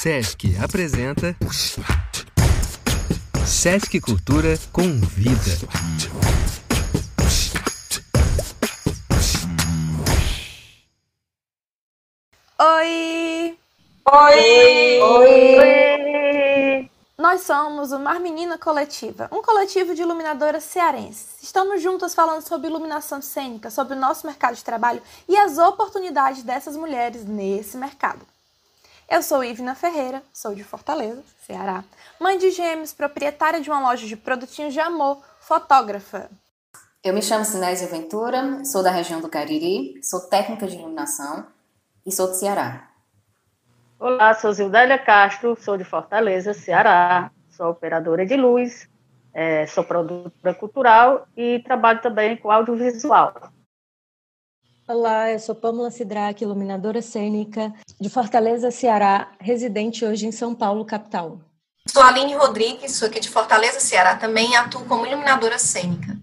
[0.00, 1.34] Sesc apresenta
[3.44, 5.58] Sesc Cultura Convida.
[12.60, 13.58] Oi!
[14.08, 15.00] Oi!
[15.00, 16.90] Oi!
[17.18, 21.42] Nós somos o Mar Menina Coletiva, um coletivo de iluminadoras cearenses.
[21.42, 26.44] Estamos juntas falando sobre iluminação cênica, sobre o nosso mercado de trabalho e as oportunidades
[26.44, 28.24] dessas mulheres nesse mercado.
[29.10, 31.82] Eu sou Ivna Ferreira, sou de Fortaleza, Ceará,
[32.20, 36.30] mãe de gêmeos, proprietária de uma loja de produtinhos de amor, fotógrafa.
[37.02, 41.46] Eu me chamo Sinésia Ventura, sou da região do Cariri, sou técnica de iluminação
[42.04, 42.86] e sou do Ceará.
[43.98, 48.90] Olá, sou Zildélia Castro, sou de Fortaleza, Ceará, sou operadora de luz,
[49.32, 53.52] é, sou produtora cultural e trabalho também com audiovisual.
[54.90, 60.82] Olá, eu sou Pamela Sidraque, iluminadora cênica de Fortaleza, Ceará, residente hoje em São Paulo,
[60.82, 61.38] capital.
[61.86, 66.16] Sou Aline Rodrigues, sou aqui de Fortaleza, Ceará também e atuo como iluminadora cênica.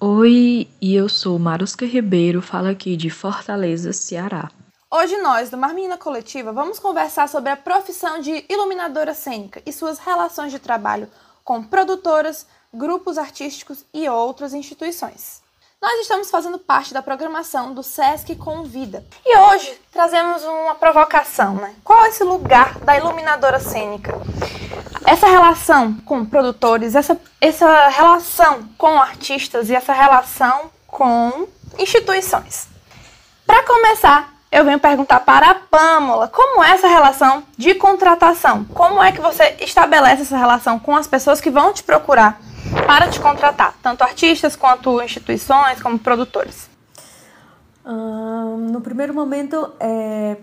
[0.00, 4.50] Oi, e eu sou Marusca Ribeiro, falo aqui de Fortaleza, Ceará.
[4.90, 9.98] Hoje nós, do Marmina Coletiva, vamos conversar sobre a profissão de iluminadora cênica e suas
[9.98, 11.08] relações de trabalho
[11.44, 15.41] com produtoras, grupos artísticos e outras instituições.
[15.82, 19.04] Nós estamos fazendo parte da programação do SESC Convida.
[19.26, 21.74] E hoje trazemos uma provocação, né?
[21.82, 24.14] Qual é esse lugar da iluminadora cênica?
[25.04, 32.68] Essa relação com produtores, essa, essa relação com artistas e essa relação com instituições.
[33.44, 38.64] Para começar, eu venho perguntar para a Pâmola como é essa relação de contratação.
[38.66, 42.38] Como é que você estabelece essa relação com as pessoas que vão te procurar
[42.86, 46.70] para te contratar, tanto artistas quanto instituições, como produtores?
[47.84, 50.36] no primeiro momento, é...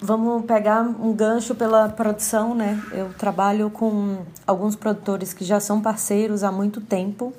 [0.00, 2.82] vamos pegar um gancho pela produção, né?
[2.90, 7.32] Eu trabalho com alguns produtores que já são parceiros há muito tempo.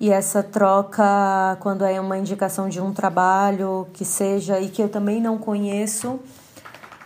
[0.00, 4.88] E essa troca, quando é uma indicação de um trabalho que seja e que eu
[4.88, 6.18] também não conheço,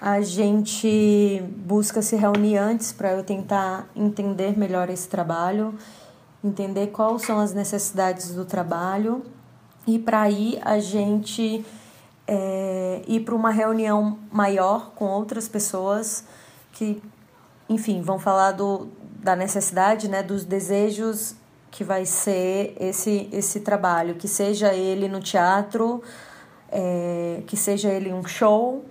[0.00, 5.74] a gente busca se reunir antes para eu tentar entender melhor esse trabalho,
[6.42, 9.24] entender quais são as necessidades do trabalho.
[9.88, 11.66] E para aí a gente
[12.28, 16.24] é, ir para uma reunião maior com outras pessoas
[16.70, 17.02] que,
[17.68, 18.86] enfim, vão falar do,
[19.20, 21.34] da necessidade, né, dos desejos
[21.74, 26.00] que vai ser esse, esse trabalho, que seja ele no teatro,
[26.70, 28.84] é, que seja ele um show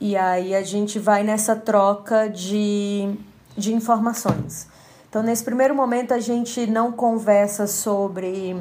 [0.00, 3.14] e aí a gente vai nessa troca de,
[3.54, 4.66] de informações.
[5.10, 8.56] Então, nesse primeiro momento, a gente não conversa sobre,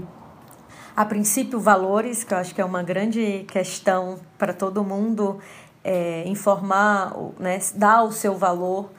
[0.93, 5.39] a princípio, valores, que eu acho que é uma grande questão para todo mundo,
[5.81, 8.89] é, informar, né, dar o seu valor.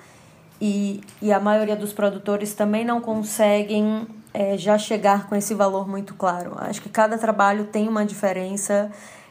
[0.58, 5.88] E, e a maioria dos produtores também não conseguem é, já chegar com esse valor
[5.88, 6.52] muito claro.
[6.58, 8.90] Acho que cada trabalho tem uma diferença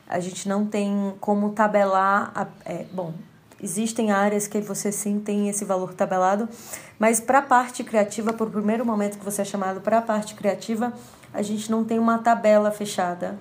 [0.10, 2.32] a gente não tem como tabelar.
[2.34, 3.14] A, é, bom,
[3.62, 6.50] existem áreas que você sim tem esse valor tabelado,
[6.98, 10.34] mas para a parte criativa, por primeiro momento que você é chamado para a parte
[10.34, 10.92] criativa,
[11.32, 13.38] a gente não tem uma tabela fechada,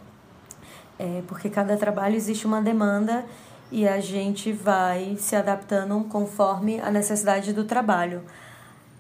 [0.98, 3.24] é, porque cada trabalho existe uma demanda
[3.72, 8.22] e a gente vai se adaptando conforme a necessidade do trabalho.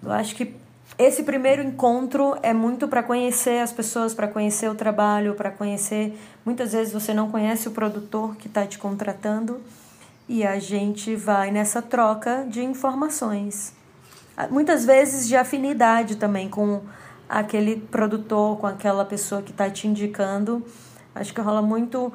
[0.02, 0.54] Eu acho que
[0.96, 6.18] esse primeiro encontro é muito para conhecer as pessoas, para conhecer o trabalho, para conhecer.
[6.44, 9.60] Muitas vezes você não conhece o produtor que está te contratando
[10.28, 13.72] e a gente vai nessa troca de informações.
[14.50, 16.82] Muitas vezes de afinidade também com
[17.28, 20.64] aquele produtor, com aquela pessoa que está te indicando.
[21.14, 22.12] Acho que rola muito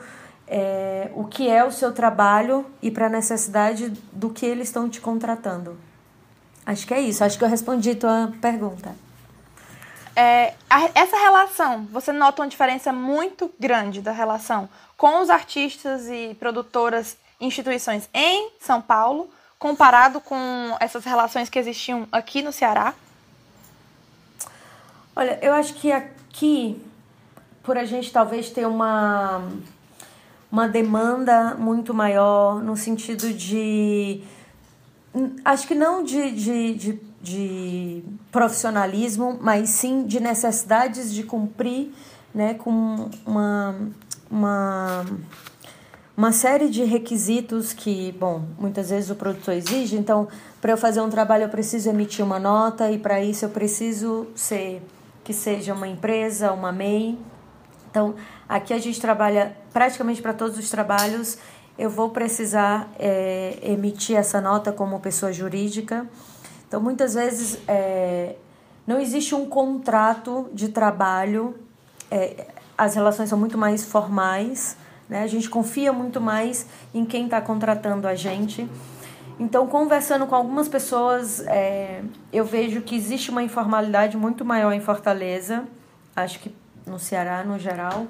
[0.48, 4.90] é, o que é o seu trabalho e para a necessidade do que eles estão
[4.90, 5.78] te contratando.
[6.66, 7.24] Acho que é isso.
[7.24, 8.96] Acho que eu respondi tua pergunta.
[10.16, 16.08] É, a, essa relação, você nota uma diferença muito grande da relação com os artistas
[16.08, 20.38] e produtoras, instituições em São Paulo, comparado com
[20.80, 22.94] essas relações que existiam aqui no Ceará?
[25.16, 26.82] Olha, eu acho que aqui,
[27.64, 29.42] por a gente talvez ter uma,
[30.52, 34.24] uma demanda muito maior, no sentido de
[35.46, 41.92] acho que não de, de, de, de, profissionalismo, mas sim de necessidades de cumprir
[42.34, 43.76] né, com uma,
[44.30, 45.06] uma,
[46.18, 49.96] uma série de requisitos que, bom, muitas vezes o produtor exige.
[49.96, 50.28] Então,
[50.60, 54.28] para eu fazer um trabalho, eu preciso emitir uma nota e para isso eu preciso
[54.36, 54.82] ser
[55.24, 57.18] que seja uma empresa, uma MEI.
[57.90, 58.16] Então,
[58.50, 61.38] aqui a gente trabalha praticamente para todos os trabalhos
[61.78, 66.08] eu vou precisar é, emitir essa nota como pessoa jurídica.
[66.68, 68.36] Então, muitas vezes é,
[68.86, 71.56] não existe um contrato de trabalho,
[72.12, 72.48] é,
[72.78, 74.78] as relações são muito mais formais,
[75.08, 75.24] né?
[75.24, 78.68] a gente confia muito mais em quem está contratando a gente.
[79.40, 84.80] Então, conversando com algumas pessoas, é, eu vejo que existe uma informalidade muito maior em
[84.80, 85.64] Fortaleza,
[86.16, 86.56] acho que
[86.86, 88.06] no Ceará no geral,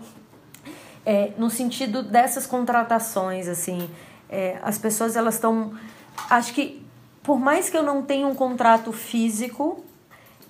[1.05, 3.89] é, no sentido dessas contratações, assim,
[4.29, 5.73] é, as pessoas elas estão,
[6.29, 6.85] acho que
[7.21, 9.83] por mais que eu não tenha um contrato físico,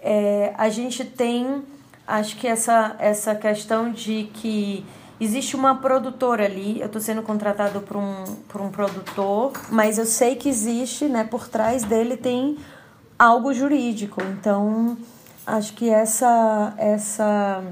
[0.02, 1.64] é, a gente tem,
[2.08, 4.86] acho que essa essa questão de que
[5.24, 10.06] Existe uma produtora ali, eu estou sendo contratado por um, por um produtor, mas eu
[10.06, 12.58] sei que existe, né, por trás dele tem
[13.18, 14.22] algo jurídico.
[14.22, 14.98] Então,
[15.48, 17.64] acho que essa essa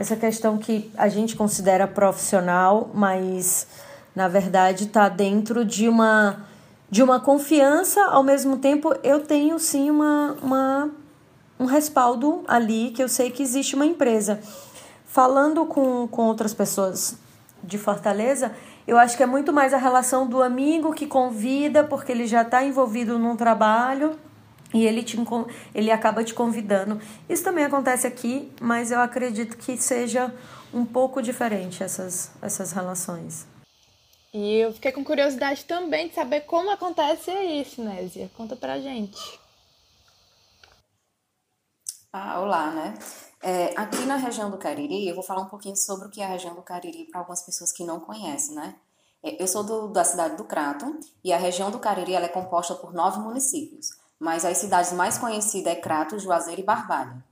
[0.00, 3.66] essa questão que a gente considera profissional, mas
[4.16, 6.46] na verdade está dentro de uma
[6.90, 10.90] de uma confiança, ao mesmo tempo eu tenho sim uma, uma
[11.58, 14.40] um respaldo ali que eu sei que existe uma empresa.
[15.04, 17.18] Falando com, com outras pessoas
[17.62, 18.52] de Fortaleza,
[18.88, 22.40] eu acho que é muito mais a relação do amigo que convida, porque ele já
[22.40, 24.18] está envolvido num trabalho
[24.72, 25.16] e ele, te,
[25.74, 27.00] ele acaba te convidando.
[27.28, 30.32] Isso também acontece aqui, mas eu acredito que seja
[30.72, 33.46] um pouco diferente essas, essas relações.
[34.32, 38.30] E eu fiquei com curiosidade também de saber como acontece isso, Nézia.
[38.36, 39.40] Conta pra gente.
[42.12, 42.94] Ah, olá, né?
[43.42, 46.24] É, aqui na região do Cariri, eu vou falar um pouquinho sobre o que é
[46.24, 48.76] a região do Cariri para algumas pessoas que não conhecem, né?
[49.22, 52.28] É, eu sou do, da cidade do Crato e a região do Cariri ela é
[52.28, 53.90] composta por nove municípios,
[54.20, 57.24] mas as cidades mais conhecidas é Crato, Juazeiro e Barbalha.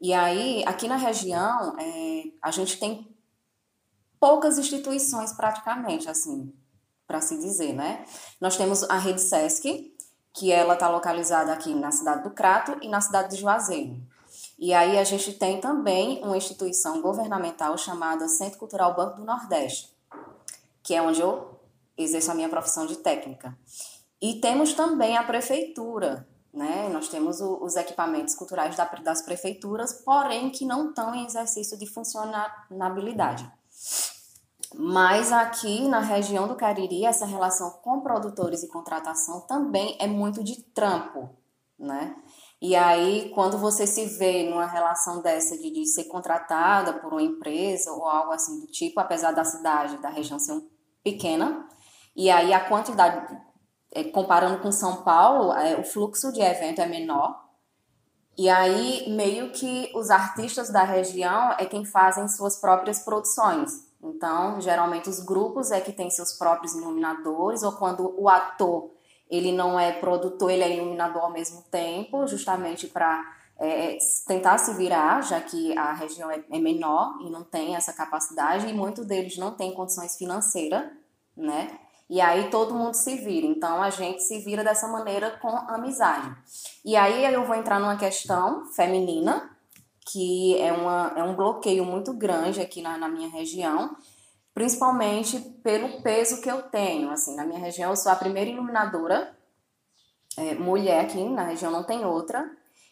[0.00, 3.14] E aí, aqui na região, é, a gente tem
[4.18, 6.52] poucas instituições praticamente, assim,
[7.06, 8.04] para se dizer, né?
[8.40, 9.94] Nós temos a rede SESC,
[10.32, 14.00] que ela está localizada aqui na cidade do Crato e na cidade de Juazeiro.
[14.58, 19.94] E aí a gente tem também uma instituição governamental chamada Centro Cultural Banco do Nordeste,
[20.82, 21.60] que é onde eu
[21.96, 23.56] exerço a minha profissão de técnica.
[24.22, 26.88] E temos também a prefeitura, né?
[26.92, 31.76] Nós temos o, os equipamentos culturais da, das prefeituras, porém que não estão em exercício
[31.76, 33.50] de funcionabilidade.
[34.74, 40.44] Mas aqui na região do Cariri, essa relação com produtores e contratação também é muito
[40.44, 41.28] de trampo,
[41.76, 42.14] né?
[42.60, 47.22] E aí, quando você se vê numa relação dessa de, de ser contratada por uma
[47.22, 50.62] empresa ou algo assim do tipo, apesar da cidade, da região ser
[51.02, 51.68] pequena,
[52.14, 53.36] e aí a quantidade,
[54.12, 57.42] comparando com São Paulo, é, o fluxo de evento é menor.
[58.36, 63.86] E aí, meio que os artistas da região é quem fazem suas próprias produções.
[64.02, 68.90] Então, geralmente os grupos é que têm seus próprios iluminadores, ou quando o ator
[69.30, 73.22] ele não é produtor, ele é iluminador ao mesmo tempo, justamente para
[73.58, 73.96] é,
[74.26, 78.66] tentar se virar, já que a região é, é, menor e não tem essa capacidade,
[78.66, 80.84] e muitos deles não têm condições financeiras,
[81.34, 81.78] né?
[82.12, 83.46] E aí todo mundo se vira.
[83.46, 86.30] Então a gente se vira dessa maneira com amizade.
[86.84, 89.50] E aí eu vou entrar numa questão feminina,
[90.10, 93.96] que é, uma, é um bloqueio muito grande aqui na, na minha região,
[94.52, 97.10] principalmente pelo peso que eu tenho.
[97.10, 99.34] Assim, na minha região, eu sou a primeira iluminadora
[100.36, 102.46] é, mulher aqui, na região não tem outra.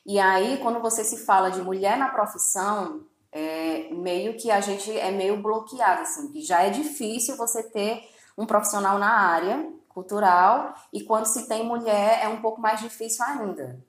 [0.07, 4.99] E aí, quando você se fala de mulher na profissão, é, meio que a gente
[4.99, 10.75] é meio bloqueado, assim, que já é difícil você ter um profissional na área cultural,
[10.93, 13.85] e quando se tem mulher é um pouco mais difícil ainda.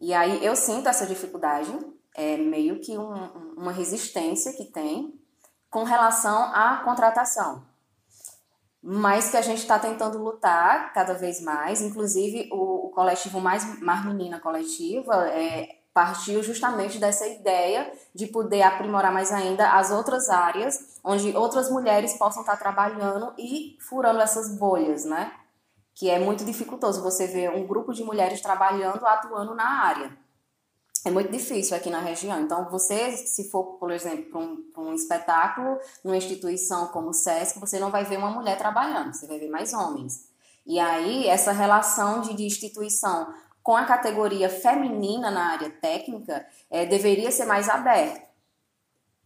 [0.00, 1.76] E aí eu sinto essa dificuldade,
[2.14, 5.18] é meio que um, uma resistência que tem,
[5.70, 7.64] com relação à contratação.
[8.82, 11.80] Mas que a gente está tentando lutar cada vez mais.
[11.80, 18.62] Inclusive, o, o coletivo Mais, Mais Menina Coletiva é, partiu justamente dessa ideia de poder
[18.62, 24.56] aprimorar mais ainda as outras áreas onde outras mulheres possam estar trabalhando e furando essas
[24.56, 25.32] bolhas, né?
[25.94, 30.22] Que é muito dificultoso você ver um grupo de mulheres trabalhando, atuando na área
[31.04, 32.40] é muito difícil aqui na região.
[32.40, 37.58] Então, você, se for, por exemplo, para um, um, espetáculo, numa instituição como o SESC,
[37.58, 40.28] você não vai ver uma mulher trabalhando, você vai ver mais homens.
[40.64, 46.86] E aí, essa relação de, de instituição com a categoria feminina na área técnica é,
[46.86, 48.31] deveria ser mais aberta.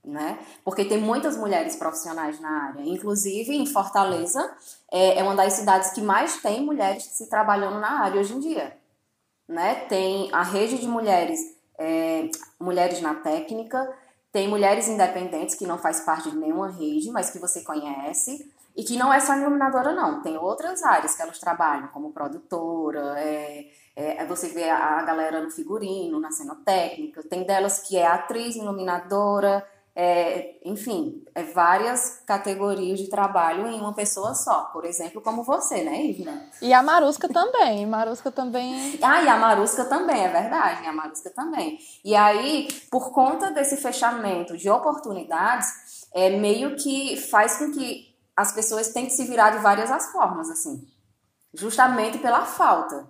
[0.07, 0.39] Né?
[0.65, 2.83] Porque tem muitas mulheres profissionais na área.
[2.83, 4.57] Inclusive, em Fortaleza,
[4.89, 8.39] é, é uma das cidades que mais tem mulheres se trabalhando na área hoje em
[8.39, 8.77] dia.
[9.49, 9.75] Né?
[9.89, 13.93] Tem a rede de mulheres é, mulheres na técnica,
[14.33, 18.53] tem mulheres independentes que não faz parte de nenhuma rede, mas que você conhece.
[18.77, 20.21] E que não é só iluminadora, não.
[20.21, 25.51] Tem outras áreas que elas trabalham, como produtora, é, é, você vê a, galera no
[25.51, 29.67] figurino, na cenotécnica, tem delas que é atriz, iluminadora,
[29.99, 34.65] é, enfim, é várias categorias de trabalho em uma pessoa só.
[34.65, 36.51] Por exemplo, como você, né, Ivna?
[36.61, 37.87] E a Marusca também.
[37.87, 38.99] Marusca também.
[39.03, 40.87] Ah, e a Marusca também, é verdade.
[40.87, 41.79] A Marusca também.
[42.05, 45.67] E aí, por conta desse fechamento de oportunidades,
[46.13, 50.13] é meio que faz com que as pessoas tenham que se virar de várias as
[50.13, 50.87] formas, assim.
[51.55, 53.07] Justamente pela falta.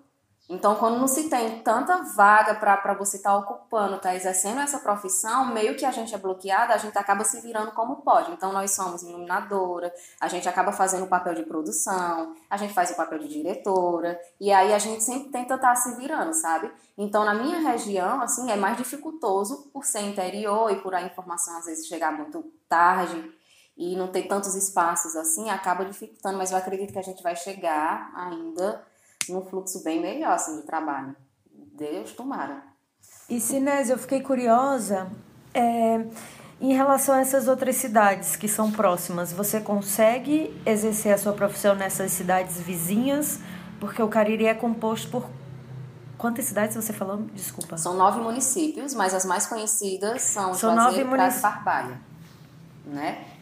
[0.48, 4.60] Então, quando não se tem tanta vaga para você estar tá ocupando, estar tá exercendo
[4.60, 8.30] essa profissão, meio que a gente é bloqueada, a gente acaba se virando como pode.
[8.30, 12.92] Então, nós somos iluminadora, a gente acaba fazendo o papel de produção, a gente faz
[12.92, 16.70] o papel de diretora, e aí a gente sempre tenta estar tá se virando, sabe?
[16.96, 21.58] Então, na minha região, assim, é mais dificultoso por ser interior e por a informação
[21.58, 23.32] às vezes chegar muito tarde
[23.76, 27.36] e não ter tantos espaços assim, acaba dificultando, mas eu acredito que a gente vai
[27.36, 28.85] chegar ainda
[29.32, 31.14] num fluxo bem melhor assim, de trabalho.
[31.76, 32.62] Deus tomara.
[33.28, 35.10] E Sinésio, eu fiquei curiosa
[35.52, 36.06] é,
[36.60, 39.32] em relação a essas outras cidades que são próximas.
[39.32, 43.40] Você consegue exercer a sua profissão nessas cidades vizinhas?
[43.78, 45.28] Porque o Cariri é composto por
[46.18, 47.18] Quantas cidades você falou?
[47.34, 47.76] Desculpa.
[47.76, 51.40] São nove municípios, mas as mais conhecidas são, são Juazeiro, nove munic...
[51.40, 52.00] Barbalha,
[52.86, 53.35] né?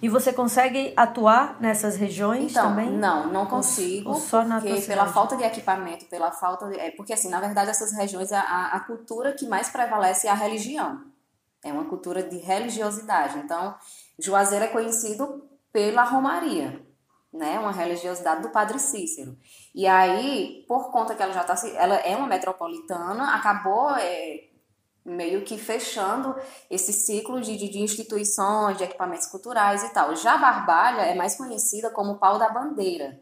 [0.00, 2.90] E você consegue atuar nessas regiões então, também?
[2.90, 4.10] Não, não consigo.
[4.10, 7.40] Ou, só na porque pela falta de equipamento, pela falta de, é porque assim, na
[7.40, 8.40] verdade essas regiões a,
[8.72, 11.02] a cultura que mais prevalece é a religião.
[11.64, 13.38] É uma cultura de religiosidade.
[13.38, 13.74] Então,
[14.18, 16.80] Juazeiro é conhecido pela romaria,
[17.32, 17.58] né?
[17.58, 19.36] Uma religiosidade do Padre Cícero.
[19.74, 24.45] E aí, por conta que ela já está, ela é uma metropolitana, acabou é,
[25.06, 26.34] meio que fechando
[26.68, 30.16] esse ciclo de, de, instituições, de equipamentos culturais e tal.
[30.16, 33.20] Já Barbalha é mais conhecida como pau da bandeira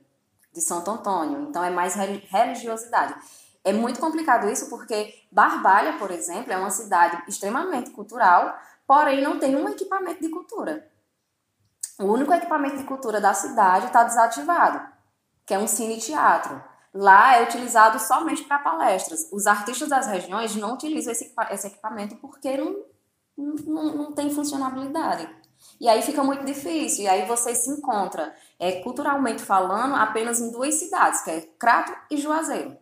[0.50, 3.14] de Santo Antônio, então é mais religiosidade.
[3.62, 9.38] É muito complicado isso porque Barbalha, por exemplo, é uma cidade extremamente cultural, porém não
[9.38, 10.88] tem um equipamento de cultura.
[11.98, 14.80] O único equipamento de cultura da cidade está desativado,
[15.46, 16.62] que é um cine-teatro.
[16.94, 19.28] Lá é utilizado somente para palestras.
[19.32, 22.84] Os artistas das regiões não utilizam esse, esse equipamento porque não,
[23.36, 25.28] não, não tem funcionalidade.
[25.80, 27.04] E aí fica muito difícil.
[27.04, 31.92] E aí você se encontra, é, culturalmente falando, apenas em duas cidades, que é Crato
[32.08, 32.76] e Juazeiro.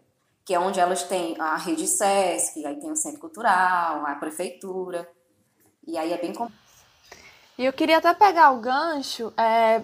[0.44, 5.08] Que é onde elas têm a rede SESC, aí tem o Centro Cultural, a Prefeitura.
[5.86, 6.60] E aí é bem complexo.
[7.56, 9.82] E eu queria até pegar o gancho é,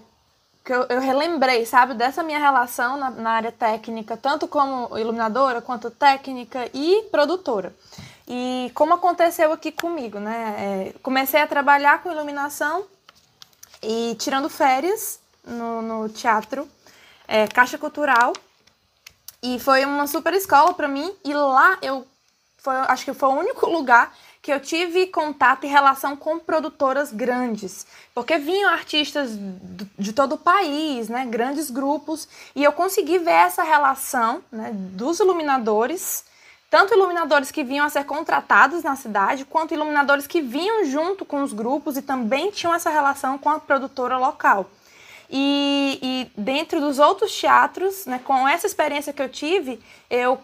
[0.69, 5.63] que eu, eu, relembrei, sabe, dessa minha relação na, na, área técnica, tanto como iluminadora,
[5.63, 7.75] quanto técnica e produtora.
[8.29, 10.93] E como aconteceu aqui comigo, né?
[10.93, 12.85] É, comecei a trabalhar com iluminação
[13.83, 16.69] e tirando férias no, no teatro,
[17.27, 18.35] é, Caixa Cultural.
[19.43, 21.11] E foi uma super escola para mim.
[21.25, 22.07] E lá eu
[22.59, 27.13] foi, acho que foi o único lugar que eu tive contato e relação com produtoras
[27.13, 29.31] grandes, porque vinham artistas
[29.99, 35.21] de todo o país, né, grandes grupos, e eu consegui ver essa relação né, dos
[35.21, 36.25] iluminadores,
[36.71, 41.43] tanto iluminadores que vinham a ser contratados na cidade, quanto iluminadores que vinham junto com
[41.43, 44.71] os grupos e também tinham essa relação com a produtora local.
[45.31, 49.79] E, e dentro dos outros teatros, né, com essa experiência que eu tive,
[50.09, 50.39] eu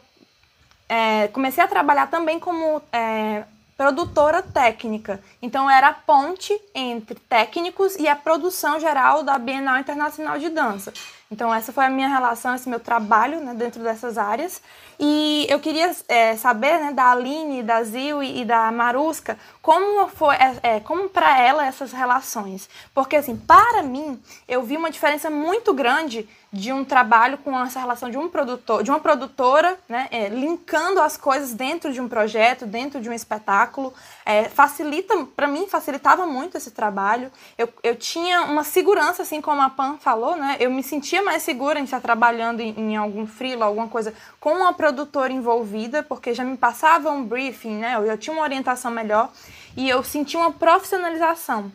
[0.89, 3.45] é, comecei a trabalhar também como é,
[3.77, 5.21] produtora técnica.
[5.43, 10.93] Então era a ponte entre técnicos e a produção geral da Bienal Internacional de Dança.
[11.31, 14.61] Então essa foi a minha relação, esse meu trabalho né, dentro dessas áreas.
[14.99, 20.35] E eu queria é, saber né, da Aline, da Zil e da Marusca como foi,
[20.37, 25.31] é, é como para ela essas relações, porque assim para mim eu vi uma diferença
[25.31, 30.07] muito grande de um trabalho com essa relação de um produtor, de uma produtora, né,
[30.13, 33.93] é, linkando as coisas dentro de um projeto, dentro de um espetáculo,
[34.25, 37.33] é, facilita, para mim facilitava muito esse trabalho.
[37.59, 41.43] Eu, eu tinha uma segurança, assim como a Pan falou, né, eu me sentia mais
[41.43, 46.35] segura em estar trabalhando em, em algum freela, alguma coisa com uma produtora envolvida, porque
[46.35, 49.33] já me passava um briefing, né, eu, eu tinha uma orientação melhor
[49.75, 51.73] e eu senti uma profissionalização.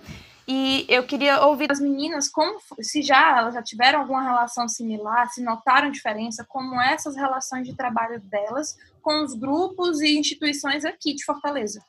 [0.48, 5.28] E eu queria ouvir das meninas como se já elas já tiveram alguma relação similar,
[5.32, 11.16] se notaram diferença, como essas relações de trabalho delas com os grupos e instituições aqui
[11.16, 11.84] de Fortaleza.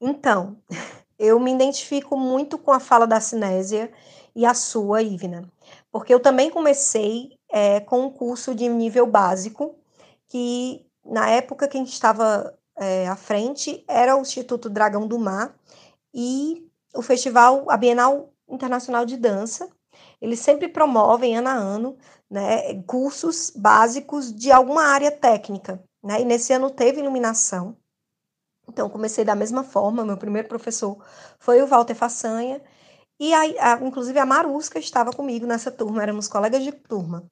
[0.00, 0.56] Então,
[1.18, 3.92] eu me identifico muito com a fala da Cinésia
[4.34, 5.50] e a sua, Ivna,
[5.92, 9.76] porque eu também comecei é, com um curso de nível básico,
[10.34, 15.16] que na época que a gente estava é, à frente era o Instituto Dragão do
[15.16, 15.54] Mar,
[16.12, 19.70] e o festival, a Bienal Internacional de Dança.
[20.20, 21.96] eles sempre promovem ano a ano,
[22.28, 26.20] né, cursos básicos de alguma área técnica, né?
[26.20, 27.76] E nesse ano teve iluminação.
[28.68, 30.98] Então comecei da mesma forma, meu primeiro professor
[31.38, 32.60] foi o Walter Façanha,
[33.20, 37.24] e a, a, inclusive a Marusca estava comigo nessa turma, éramos colegas de turma.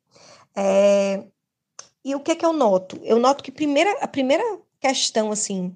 [0.54, 1.26] É,
[2.04, 2.98] e o que é que eu noto?
[3.02, 4.44] Eu noto que primeira, a primeira
[4.80, 5.74] questão, assim,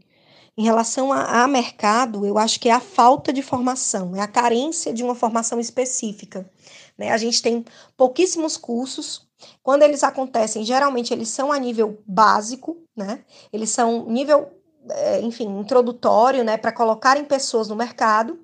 [0.57, 4.27] em relação a, a, mercado, eu acho que é a falta de formação, é a
[4.27, 6.49] carência de uma formação específica.
[6.97, 7.11] Né?
[7.11, 7.65] A gente tem
[7.97, 9.27] pouquíssimos cursos.
[9.63, 13.23] Quando eles acontecem, geralmente eles são a nível básico, né?
[13.53, 14.51] Eles são nível,
[14.89, 16.57] é, enfim, introdutório, né?
[16.57, 18.41] Para colocarem pessoas no mercado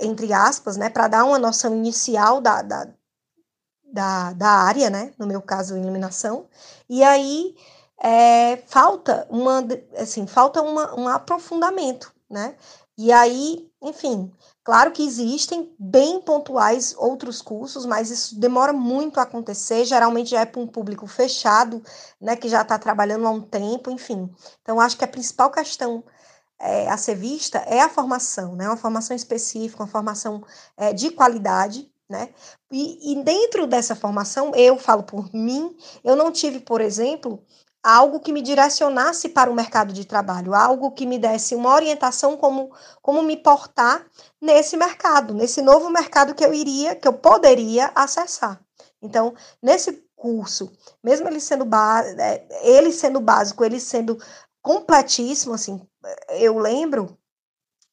[0.00, 2.88] entre aspas, né, para dar uma noção inicial da, da,
[3.84, 6.46] da, da, área, né, no meu caso, iluminação,
[6.88, 7.54] e aí
[8.02, 12.56] é, falta uma, assim, falta uma, um aprofundamento, né,
[12.96, 19.24] e aí, enfim, claro que existem bem pontuais outros cursos, mas isso demora muito a
[19.24, 21.82] acontecer, geralmente já é para um público fechado,
[22.20, 26.04] né, que já está trabalhando há um tempo, enfim, então acho que a principal questão
[26.58, 28.66] é, a ser vista é a formação, né?
[28.66, 30.42] Uma formação específica, uma formação
[30.76, 32.30] é, de qualidade, né?
[32.70, 37.42] E, e dentro dessa formação, eu falo por mim, eu não tive, por exemplo,
[37.82, 42.36] algo que me direcionasse para o mercado de trabalho, algo que me desse uma orientação
[42.36, 44.06] como, como me portar
[44.40, 48.58] nesse mercado, nesse novo mercado que eu iria, que eu poderia acessar.
[49.02, 51.68] Então, nesse curso, mesmo ele sendo,
[52.18, 54.18] é, ele sendo básico, ele sendo
[54.62, 55.78] completíssimo, assim,
[56.30, 57.18] eu lembro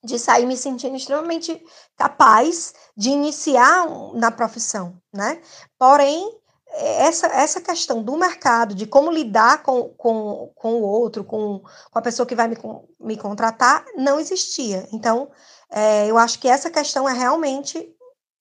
[0.04, 1.64] de sair me sentindo extremamente
[1.96, 5.42] capaz de iniciar na profissão, né?
[5.78, 6.42] Porém,
[6.74, 12.00] essa, essa questão do mercado, de como lidar com, com, com o outro, com, com
[12.00, 12.58] a pessoa que vai me,
[13.00, 14.88] me contratar, não existia.
[14.92, 15.30] Então,
[15.70, 17.94] é, eu acho que essa questão é realmente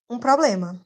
[0.09, 0.81] um problema.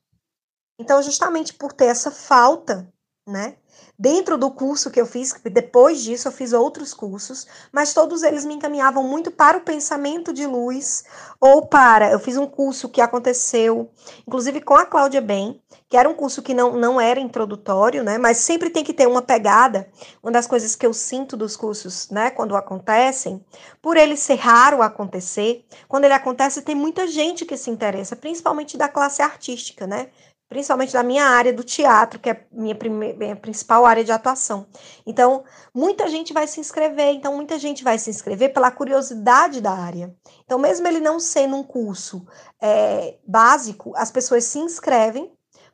[0.78, 2.88] Então, justamente por ter essa falta,
[3.26, 3.56] né,
[3.96, 8.44] Dentro do curso que eu fiz, depois disso eu fiz outros cursos, mas todos eles
[8.44, 11.04] me encaminhavam muito para o pensamento de luz
[11.40, 12.10] ou para.
[12.10, 13.88] Eu fiz um curso que aconteceu,
[14.26, 18.18] inclusive com a Cláudia Bem, que era um curso que não, não era introdutório, né?
[18.18, 19.88] Mas sempre tem que ter uma pegada.
[20.20, 23.44] Uma das coisas que eu sinto dos cursos, né, quando acontecem,
[23.80, 28.76] por ele ser raro acontecer, quando ele acontece, tem muita gente que se interessa, principalmente
[28.76, 30.08] da classe artística, né?
[30.48, 32.76] Principalmente da minha área do teatro, que é minha,
[33.16, 34.66] minha principal área de atuação.
[35.06, 39.72] Então, muita gente vai se inscrever, então muita gente vai se inscrever pela curiosidade da
[39.72, 40.14] área.
[40.44, 42.26] Então, mesmo ele não sendo um curso
[42.60, 45.32] é, básico, as pessoas se inscrevem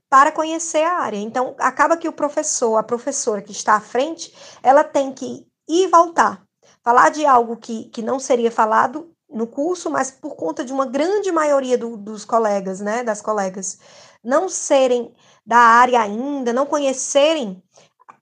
[0.08, 1.18] para conhecer a área.
[1.18, 5.84] Então, acaba que o professor, a professora que está à frente, ela tem que ir
[5.84, 6.42] e voltar.
[6.82, 10.84] Falar de algo que, que não seria falado no curso, mas por conta de uma
[10.84, 13.78] grande maioria do, dos colegas, né, das colegas,
[14.22, 17.62] não serem da área ainda, não conhecerem,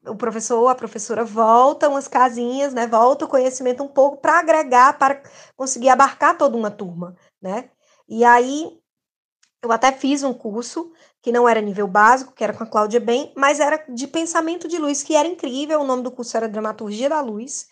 [0.06, 2.86] o professor ou a professora volta umas casinhas, né?
[2.86, 5.22] Volta o conhecimento um pouco para agregar, para
[5.56, 7.70] conseguir abarcar toda uma turma, né?
[8.08, 8.78] E aí
[9.62, 13.00] eu até fiz um curso que não era nível básico, que era com a Cláudia
[13.00, 15.80] Bem, mas era de pensamento de luz, que era incrível.
[15.80, 17.68] O nome do curso era Dramaturgia da Luz.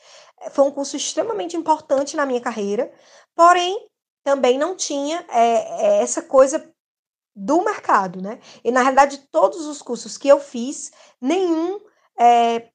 [0.51, 2.93] Foi um curso extremamente importante na minha carreira,
[3.35, 3.89] porém
[4.25, 6.75] também não tinha é, essa coisa
[7.37, 8.41] do mercado, né?
[8.65, 11.79] E na realidade, todos os cursos que eu fiz, nenhum
[12.19, 12.71] é,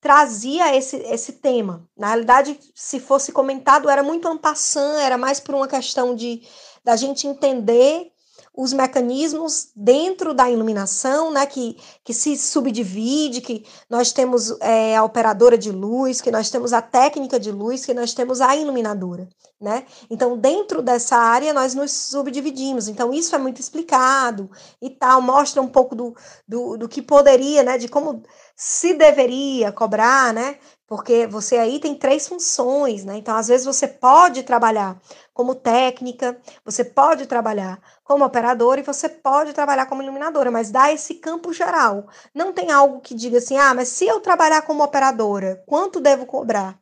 [0.00, 1.84] trazia esse, esse tema.
[1.96, 6.46] Na realidade, se fosse comentado, era muito ampassant, era mais por uma questão de
[6.84, 8.12] da gente entender
[8.58, 15.04] os mecanismos dentro da iluminação, né, que, que se subdivide, que nós temos é, a
[15.04, 19.28] operadora de luz, que nós temos a técnica de luz, que nós temos a iluminadora,
[19.60, 19.84] né?
[20.10, 22.88] Então, dentro dessa área, nós nos subdividimos.
[22.88, 24.50] Então, isso é muito explicado
[24.82, 26.16] e tal, mostra um pouco do,
[26.46, 28.24] do, do que poderia, né, de como
[28.56, 30.58] se deveria cobrar, né?
[30.88, 33.18] Porque você aí tem três funções, né?
[33.18, 35.00] Então, às vezes, você pode trabalhar
[35.38, 40.92] como técnica, você pode trabalhar como operadora e você pode trabalhar como iluminadora, mas dá
[40.92, 42.08] esse campo geral.
[42.34, 46.26] Não tem algo que diga assim, ah, mas se eu trabalhar como operadora, quanto devo
[46.26, 46.76] cobrar?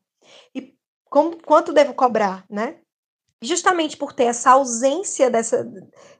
[0.54, 0.74] E
[1.10, 2.78] como, quanto devo cobrar, né?
[3.42, 5.70] Justamente por ter essa ausência dessa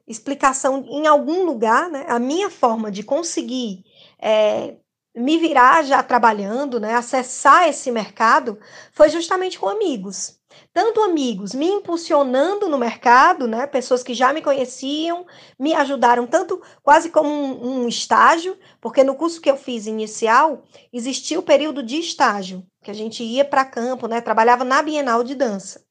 [0.07, 2.05] explicação em algum lugar, né?
[2.07, 3.83] A minha forma de conseguir
[4.21, 4.77] é,
[5.17, 8.61] me virar já trabalhando, né, acessar esse mercado,
[8.93, 10.36] foi justamente com amigos.
[10.73, 15.27] Tanto amigos me impulsionando no mercado, né, pessoas que já me conheciam,
[15.59, 20.65] me ajudaram tanto quase como um, um estágio, porque no curso que eu fiz inicial,
[20.93, 25.25] existia o período de estágio, que a gente ia para campo, né, trabalhava na Bienal
[25.25, 25.87] de Dança.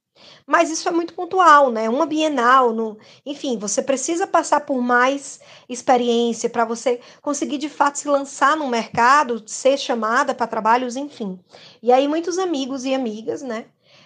[0.46, 1.90] Mas isso é muito pontual, né?
[1.90, 8.00] Uma bienal, no, enfim, você precisa passar por mais experiência para você conseguir de fato
[8.00, 11.40] se lançar no mercado, ser chamada para trabalhos, enfim.
[11.82, 13.66] E aí muitos amigos e amigas, né?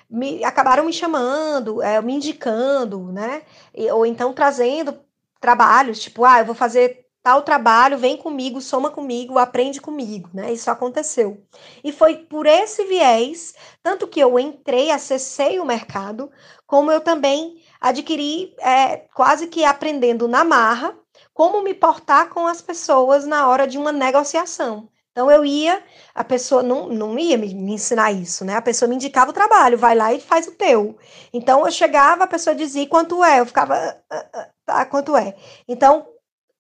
[0.10, 3.44] Me, acabaram me chamando, é, me indicando, né?
[3.76, 5.00] E, ou então trazendo
[5.40, 10.52] trabalhos, tipo, ah, eu vou fazer tal trabalho, vem comigo, soma comigo, aprende comigo, né?
[10.52, 11.44] Isso aconteceu.
[11.84, 16.32] E foi por esse viés, tanto que eu entrei, acessei o mercado,
[16.66, 20.98] como eu também adquiri, é, quase que aprendendo na marra,
[21.34, 24.90] como me portar com as pessoas na hora de uma negociação.
[25.20, 25.84] Então eu ia,
[26.16, 28.56] a pessoa não, não ia me, me, ensinar isso, né?
[28.56, 30.98] A pessoa me indicava o trabalho, vai lá e faz o teu.
[31.34, 35.18] Então eu chegava, a pessoa dizia quanto é, eu ficava, ah, ah, ah tá, quanto
[35.18, 35.36] é.
[35.68, 36.08] Então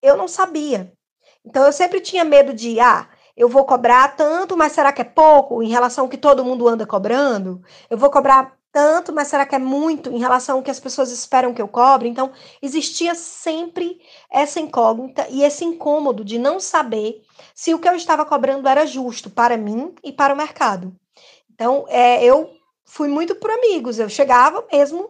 [0.01, 0.91] eu não sabia.
[1.45, 5.05] Então eu sempre tinha medo de, ah, eu vou cobrar tanto, mas será que é
[5.05, 7.63] pouco em relação ao que todo mundo anda cobrando?
[7.89, 11.11] Eu vou cobrar tanto, mas será que é muito em relação ao que as pessoas
[11.11, 12.07] esperam que eu cobre?
[12.07, 13.99] Então, existia sempre
[14.31, 17.21] essa incógnita e esse incômodo de não saber
[17.55, 20.95] se o que eu estava cobrando era justo para mim e para o mercado.
[21.51, 22.49] Então, é, eu
[22.85, 25.09] fui muito por amigos, eu chegava mesmo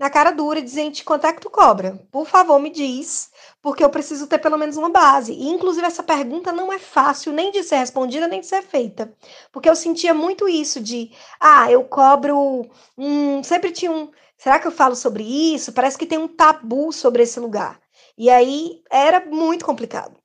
[0.00, 2.02] na cara dura, dizendo quanto é que tu cobra?
[2.10, 5.30] Por favor, me diz, porque eu preciso ter pelo menos uma base.
[5.34, 9.12] E, inclusive, essa pergunta não é fácil nem de ser respondida, nem de ser feita.
[9.52, 12.66] Porque eu sentia muito isso de, ah, eu cobro.
[12.96, 14.10] Hum, sempre tinha um.
[14.38, 15.70] Será que eu falo sobre isso?
[15.74, 17.78] Parece que tem um tabu sobre esse lugar.
[18.16, 20.16] E aí era muito complicado.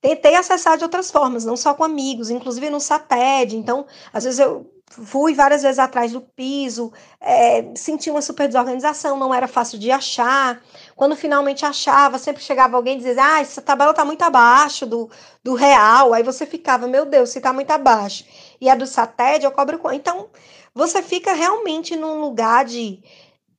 [0.00, 3.56] Tentei acessar de outras formas, não só com amigos, inclusive no SATED.
[3.56, 9.18] Então, às vezes eu fui várias vezes atrás do piso, é, senti uma super desorganização,
[9.18, 10.62] não era fácil de achar.
[10.94, 15.10] Quando finalmente achava, sempre chegava alguém e dizia: Ah, essa tabela está muito abaixo do,
[15.42, 16.14] do real.
[16.14, 18.24] Aí você ficava, meu Deus, se está muito abaixo.
[18.60, 19.80] E a do SATED eu cobro?
[19.92, 20.28] Então,
[20.74, 23.02] você fica realmente num lugar de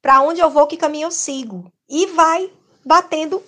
[0.02, 1.72] para onde eu vou, que caminho eu sigo.
[1.90, 2.52] E vai
[2.86, 3.44] batendo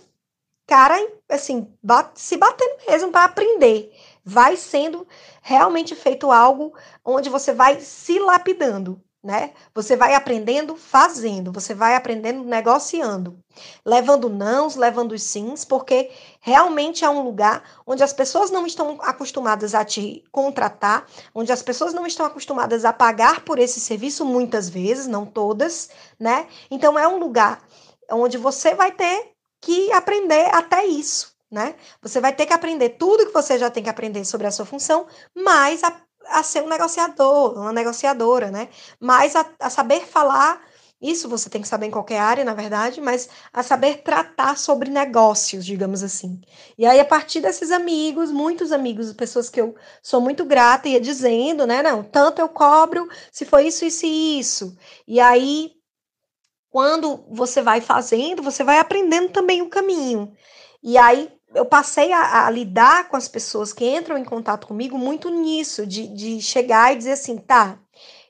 [0.67, 0.95] cara,
[1.29, 1.73] assim,
[2.15, 3.91] se batendo mesmo para aprender
[4.27, 5.07] vai sendo
[5.41, 6.73] realmente feito algo
[7.05, 9.53] onde você vai se lapidando, né?
[9.73, 13.39] Você vai aprendendo fazendo, você vai aprendendo negociando,
[13.85, 16.11] levando nãos, levando sims, porque
[16.41, 21.63] realmente é um lugar onde as pessoas não estão acostumadas a te contratar, onde as
[21.63, 26.47] pessoas não estão acostumadas a pagar por esse serviço muitas vezes, não todas, né?
[26.69, 27.61] Então é um lugar
[28.11, 31.75] onde você vai ter que aprender até isso, né?
[32.01, 34.65] Você vai ter que aprender tudo que você já tem que aprender sobre a sua
[34.65, 38.69] função, mais a, a ser um negociador, uma negociadora, né?
[38.99, 40.61] Mais a, a saber falar
[41.01, 44.89] isso você tem que saber em qualquer área, na verdade, mas a saber tratar sobre
[44.89, 46.41] negócios, digamos assim.
[46.77, 50.99] E aí, a partir desses amigos, muitos amigos, pessoas que eu sou muito grata, ia
[50.99, 51.83] dizendo, né?
[51.83, 54.77] Não, tanto eu cobro se foi isso, isso e isso.
[55.07, 55.73] E aí,
[56.69, 60.33] quando você vai fazendo, você vai aprendendo também o caminho.
[60.81, 64.97] E aí, eu passei a, a, lidar com as pessoas que entram em contato comigo
[64.97, 67.79] muito nisso, de, de chegar e dizer assim, tá,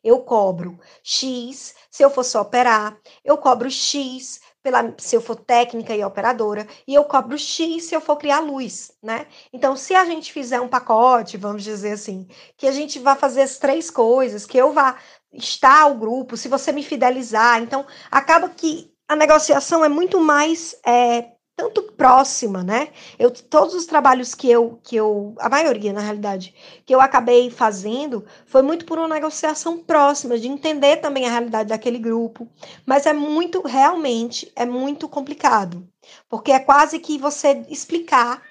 [0.04, 5.36] eu cobro X se eu for só operar, eu cobro X pela, se eu for
[5.36, 9.28] técnica e operadora, e eu cobro X se eu for criar luz, né?
[9.52, 13.42] Então, se a gente fizer um pacote, vamos dizer assim, que a gente vá fazer
[13.42, 14.98] as três coisas, que eu vá
[15.34, 20.76] estar o grupo, se você me fidelizar, então acaba que a negociação é muito mais
[20.86, 22.90] é, tanto próxima, né?
[23.18, 26.54] Eu todos os trabalhos que eu que eu a maioria na realidade
[26.86, 31.70] que eu acabei fazendo foi muito por uma negociação próxima de entender também a realidade
[31.70, 32.48] daquele grupo,
[32.86, 35.86] mas é muito realmente é muito complicado,
[36.30, 38.42] porque é quase que você explicar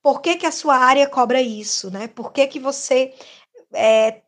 [0.00, 2.06] por que que a sua área cobra isso, né?
[2.08, 3.14] Por que que você
[3.72, 4.22] é,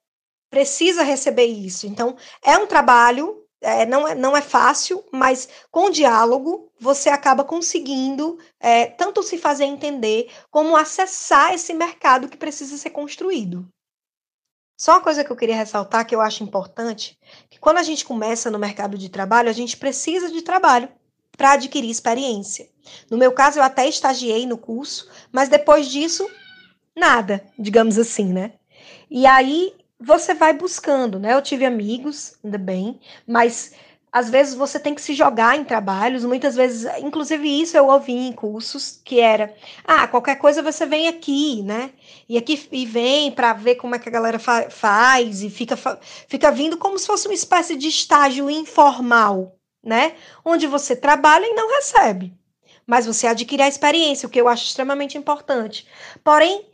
[0.50, 1.86] precisa receber isso.
[1.86, 7.44] Então, é um trabalho é, não, é, não é fácil, mas com diálogo você acaba
[7.44, 13.66] conseguindo é, tanto se fazer entender como acessar esse mercado que precisa ser construído.
[14.78, 18.04] Só uma coisa que eu queria ressaltar que eu acho importante, que quando a gente
[18.04, 20.88] começa no mercado de trabalho, a gente precisa de trabalho
[21.36, 22.68] para adquirir experiência.
[23.10, 26.28] No meu caso, eu até estagiei no curso, mas depois disso,
[26.94, 28.52] nada, digamos assim, né?
[29.10, 31.34] E aí você vai buscando, né?
[31.34, 33.72] Eu tive amigos, ainda bem, mas
[34.12, 38.12] às vezes você tem que se jogar em trabalhos, muitas vezes, inclusive isso eu ouvi
[38.12, 39.54] em cursos, que era,
[39.84, 41.90] ah, qualquer coisa você vem aqui, né?
[42.28, 45.76] E aqui e vem para ver como é que a galera fa faz e fica
[46.28, 50.14] fica vindo como se fosse uma espécie de estágio informal, né?
[50.44, 52.32] Onde você trabalha e não recebe.
[52.86, 55.86] Mas você adquire a experiência, o que eu acho extremamente importante.
[56.24, 56.64] Porém,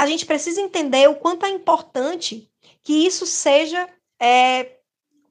[0.00, 2.50] a gente precisa entender o quanto é importante
[2.82, 3.86] que isso seja
[4.18, 4.78] é,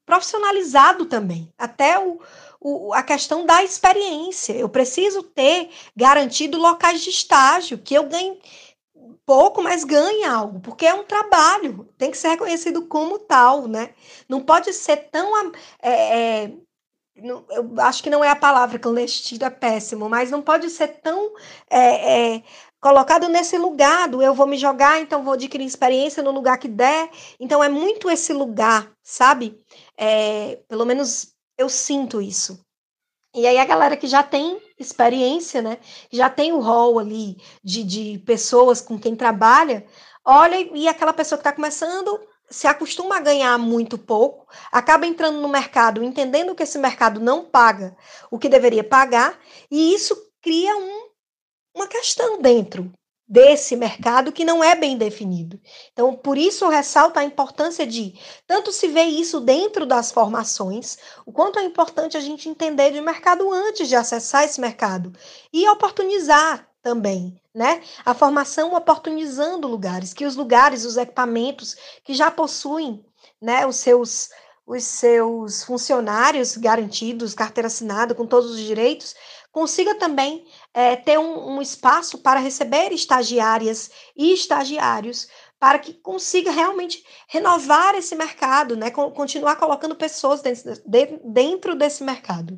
[0.05, 1.51] profissionalizado também.
[1.57, 2.19] Até o,
[2.61, 4.53] o, a questão da experiência.
[4.53, 8.39] Eu preciso ter garantido locais de estágio, que eu ganhe
[9.25, 13.95] pouco, mas ganhe algo, porque é um trabalho, tem que ser reconhecido como tal, né?
[14.27, 15.51] Não pode ser tão.
[15.81, 16.53] É, é,
[17.15, 21.33] eu acho que não é a palavra clandestino, é péssimo, mas não pode ser tão
[21.69, 22.43] é, é,
[22.79, 26.67] colocado nesse lugar do eu vou me jogar, então vou adquirir experiência no lugar que
[26.67, 27.09] der.
[27.39, 29.57] Então é muito esse lugar, sabe?
[29.97, 32.59] É, pelo menos eu sinto isso.
[33.35, 35.77] E aí a galera que já tem experiência, né?
[36.11, 39.85] Já tem o rol ali de, de pessoas com quem trabalha,
[40.25, 45.39] olha e aquela pessoa que está começando se acostuma a ganhar muito pouco, acaba entrando
[45.39, 47.95] no mercado, entendendo que esse mercado não paga
[48.31, 49.37] o que deveria pagar,
[49.69, 51.08] e isso cria um,
[51.79, 52.91] uma questão dentro
[53.25, 55.59] desse mercado que não é bem definido.
[55.93, 58.15] Então, por isso eu ressalto a importância de
[58.45, 62.99] tanto se ver isso dentro das formações, o quanto é importante a gente entender de
[62.99, 65.13] mercado antes de acessar esse mercado
[65.53, 67.81] e oportunizar também, né?
[68.03, 73.05] A formação oportunizando lugares, que os lugares, os equipamentos que já possuem,
[73.41, 74.29] né, os seus
[74.69, 79.15] os seus funcionários garantidos, carteira assinada com todos os direitos,
[79.51, 85.27] consiga também é, ter um, um espaço para receber estagiárias e estagiários
[85.59, 88.89] para que consiga realmente renovar esse mercado, né?
[88.89, 92.57] continuar colocando pessoas dentro, desse mercado.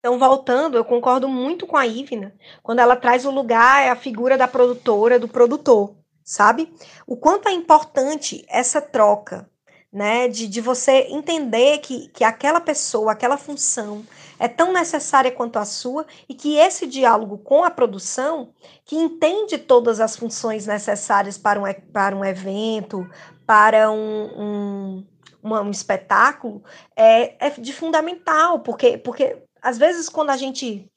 [0.00, 3.94] Então, voltando, eu concordo muito com a Ivna, quando ela traz o lugar, é a
[3.94, 6.74] figura da produtora, do produtor, sabe?
[7.06, 9.48] O quanto é importante essa troca,
[9.92, 10.26] né?
[10.26, 14.04] De, de você entender que, que aquela pessoa, aquela função,
[14.38, 18.52] é tão necessária quanto a sua e que esse diálogo com a produção,
[18.84, 23.08] que entende todas as funções necessárias para um, para um evento,
[23.46, 25.04] para um,
[25.44, 26.62] um, um espetáculo,
[26.96, 30.90] é, é de fundamental, porque, porque às vezes quando a gente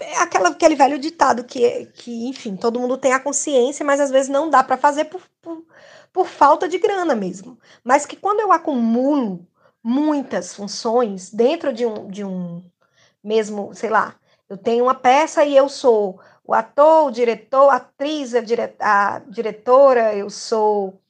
[0.00, 4.10] é aquela, aquele velho ditado que, que, enfim, todo mundo tem a consciência, mas às
[4.10, 5.64] vezes não dá para fazer por, por,
[6.12, 7.58] por, falta de grana mesmo.
[7.82, 9.46] Mas que quando eu acumulo
[9.82, 12.62] muitas funções dentro de um, de um
[13.22, 14.16] mesmo, sei lá,
[14.48, 18.74] eu tenho uma peça e eu sou o ator, o diretor, a atriz, a, dire
[18.80, 21.00] a diretora, eu sou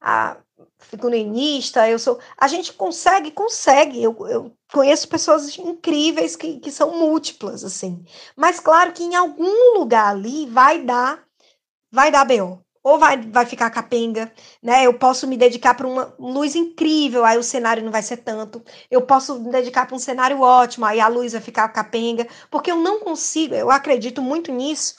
[0.00, 0.36] a
[0.78, 2.18] figurinista, eu sou.
[2.36, 4.02] A gente consegue, consegue.
[4.02, 8.04] Eu, eu conheço pessoas incríveis que, que são múltiplas, assim.
[8.36, 11.24] Mas claro que em algum lugar ali vai dar,
[11.90, 14.84] vai dar BO ou vai, vai ficar capenga, né?
[14.86, 18.62] Eu posso me dedicar para uma luz incrível, aí o cenário não vai ser tanto.
[18.90, 22.70] Eu posso me dedicar para um cenário ótimo, aí a luz vai ficar capenga, porque
[22.70, 24.96] eu não consigo, eu acredito muito nisso,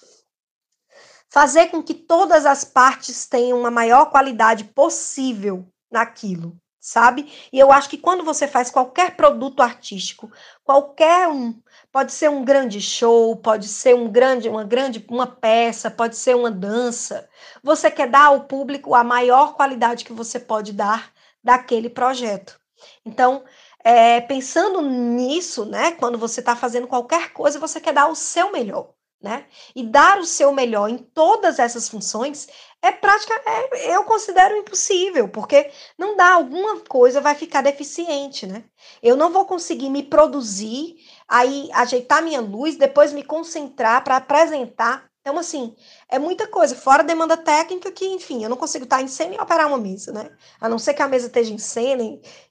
[1.30, 7.32] fazer com que todas as partes tenham uma maior qualidade possível naquilo sabe?
[7.52, 10.30] E eu acho que quando você faz qualquer produto artístico,
[10.66, 11.58] qualquer um,
[11.94, 16.36] pode ser um grande show, pode ser um grande, uma grande, uma peça, pode ser
[16.36, 17.30] uma dança,
[17.62, 22.60] você quer dar ao público a maior qualidade que você pode dar daquele projeto.
[23.06, 23.44] Então,
[23.84, 28.52] é, pensando nisso, né, quando você está fazendo qualquer coisa, você quer dar o seu
[28.52, 28.90] melhor.
[29.22, 29.46] Né?
[29.74, 32.46] E dar o seu melhor em todas essas funções
[32.82, 38.66] é prática, é, eu considero impossível, porque não dá, alguma coisa vai ficar deficiente, né?
[39.02, 45.06] Eu não vou conseguir me produzir, aí ajeitar minha luz, depois me concentrar para apresentar.
[45.22, 45.74] Então, assim,
[46.10, 49.40] é muita coisa, fora demanda técnica que, enfim, eu não consigo estar em cena e
[49.40, 50.30] operar uma mesa, né?
[50.60, 52.04] A não ser que a mesa esteja em cena,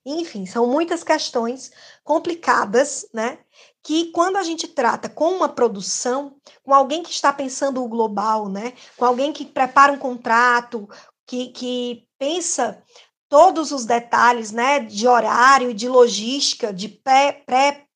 [0.06, 1.70] enfim, são muitas questões
[2.02, 3.38] complicadas, né?
[3.82, 8.48] que quando a gente trata com uma produção, com alguém que está pensando o global,
[8.48, 8.74] né?
[8.96, 10.88] Com alguém que prepara um contrato,
[11.26, 12.82] que, que pensa
[13.28, 14.78] todos os detalhes, né?
[14.78, 17.86] De horário, de logística, de pré, pré,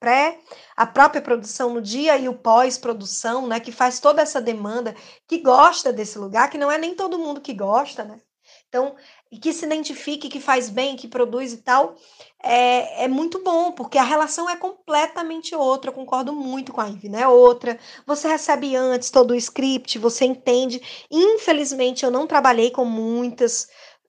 [0.00, 0.38] pré
[0.76, 3.60] a própria produção no dia e o pós-produção, né?
[3.60, 4.94] Que faz toda essa demanda,
[5.26, 8.20] que gosta desse lugar, que não é nem todo mundo que gosta, né?
[8.68, 8.94] Então,
[9.30, 11.96] e que se identifique, que faz bem, que produz e tal,
[12.42, 15.90] é, é muito bom, porque a relação é completamente outra.
[15.90, 17.26] Eu concordo muito com a Ivy, né?
[17.26, 17.78] Outra.
[18.06, 20.80] Você recebe antes todo o script, você entende.
[21.10, 23.68] Infelizmente, eu não trabalhei com muitas.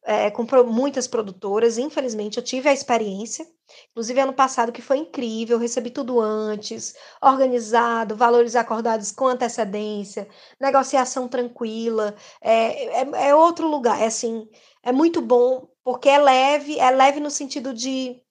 [0.10, 3.46] É, com muitas produtoras, infelizmente eu tive a experiência,
[3.92, 10.30] inclusive ano passado, que foi incrível, recebi tudo antes, organizado, valores acordados com antecedência,
[10.62, 14.48] negociação tranquila, é, é, é outro lugar, é assim,
[14.82, 18.22] é muito bom, porque é leve, é leve no sentido de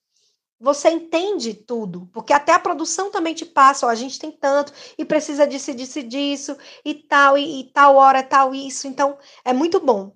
[0.59, 4.73] você entende tudo, porque até a produção também te passa, ó, a gente tem tanto
[4.97, 8.89] e precisa disso, disso, disso e tal, e, e tal hora, tal isso.
[8.89, 10.15] Então, é muito bom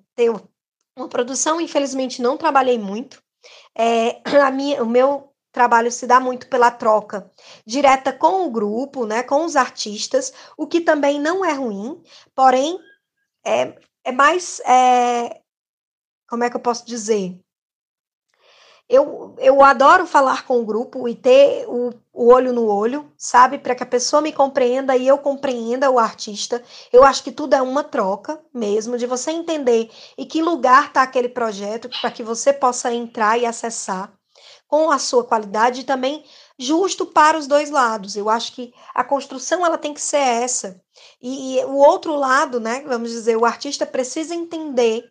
[1.01, 1.61] uma produção.
[1.61, 3.23] Infelizmente, não trabalhei muito,
[3.77, 7.31] É, a minha, o meu trabalho se dá muito pela troca
[7.67, 12.03] direta com o grupo, né, com os artistas, o que também não é ruim,
[12.35, 12.79] porém
[13.45, 15.41] é, é mais, é,
[16.29, 17.39] como é que eu posso dizer?
[18.91, 23.57] Eu, eu adoro falar com o grupo e ter o, o olho no olho, sabe?
[23.57, 26.61] Para que a pessoa me compreenda e eu compreenda o artista.
[26.93, 31.03] Eu acho que tudo é uma troca mesmo, de você entender em que lugar está
[31.03, 34.13] aquele projeto, para que você possa entrar e acessar
[34.67, 36.25] com a sua qualidade e também
[36.59, 38.17] justo para os dois lados.
[38.17, 40.83] Eu acho que a construção ela tem que ser essa.
[41.23, 45.09] E, e o outro lado, né, vamos dizer, o artista precisa entender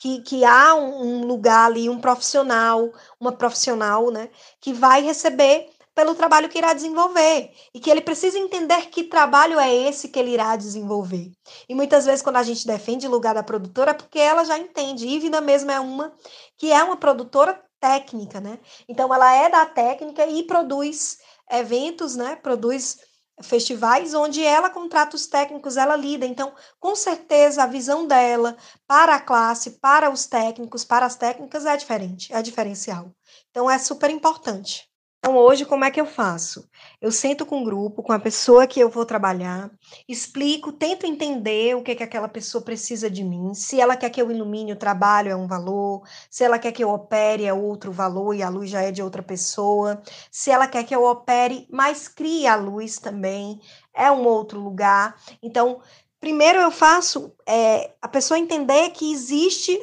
[0.00, 5.68] que, que há um, um lugar ali, um profissional, uma profissional, né, que vai receber
[5.94, 10.18] pelo trabalho que irá desenvolver e que ele precisa entender que trabalho é esse que
[10.18, 11.30] ele irá desenvolver.
[11.68, 14.56] E muitas vezes quando a gente defende o lugar da produtora, é porque ela já
[14.56, 15.06] entende.
[15.06, 16.14] Ivna mesmo é uma
[16.56, 18.58] que é uma produtora técnica, né?
[18.88, 21.18] Então ela é da técnica e produz
[21.50, 22.36] eventos, né?
[22.36, 22.98] Produz
[23.42, 26.26] festivais onde ela contrata os técnicos, ela lida.
[26.26, 31.64] Então, com certeza, a visão dela para a classe, para os técnicos, para as técnicas
[31.66, 33.14] é diferente, é diferencial.
[33.50, 34.89] Então, é super importante.
[35.22, 36.66] Então, hoje, como é que eu faço?
[36.98, 39.70] Eu sento com o um grupo, com a pessoa que eu vou trabalhar,
[40.08, 44.20] explico, tento entender o que, que aquela pessoa precisa de mim, se ela quer que
[44.20, 47.92] eu ilumine o trabalho é um valor, se ela quer que eu opere é outro
[47.92, 51.66] valor e a luz já é de outra pessoa, se ela quer que eu opere,
[51.70, 53.60] mas crie a luz também,
[53.92, 55.14] é um outro lugar.
[55.42, 55.82] Então,
[56.18, 59.78] primeiro eu faço é, a pessoa entender que existe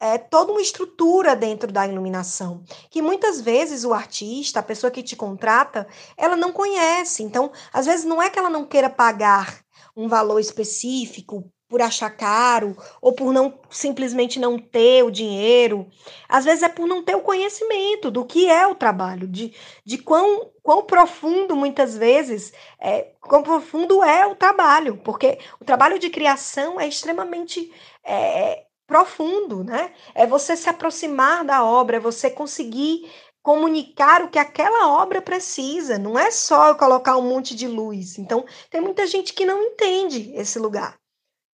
[0.00, 5.02] é, toda uma estrutura dentro da iluminação, que muitas vezes o artista, a pessoa que
[5.02, 5.86] te contrata,
[6.16, 7.22] ela não conhece.
[7.22, 9.60] Então, às vezes não é que ela não queira pagar
[9.94, 15.86] um valor específico por achar caro ou por não simplesmente não ter o dinheiro.
[16.28, 19.98] Às vezes é por não ter o conhecimento do que é o trabalho, de, de
[19.98, 26.10] quão, quão profundo muitas vezes, é, quão profundo é o trabalho, porque o trabalho de
[26.10, 29.94] criação é extremamente é, profundo, né?
[30.16, 33.08] É você se aproximar da obra, é você conseguir
[33.40, 35.96] comunicar o que aquela obra precisa.
[35.96, 38.18] Não é só eu colocar um monte de luz.
[38.18, 40.98] Então, tem muita gente que não entende esse lugar.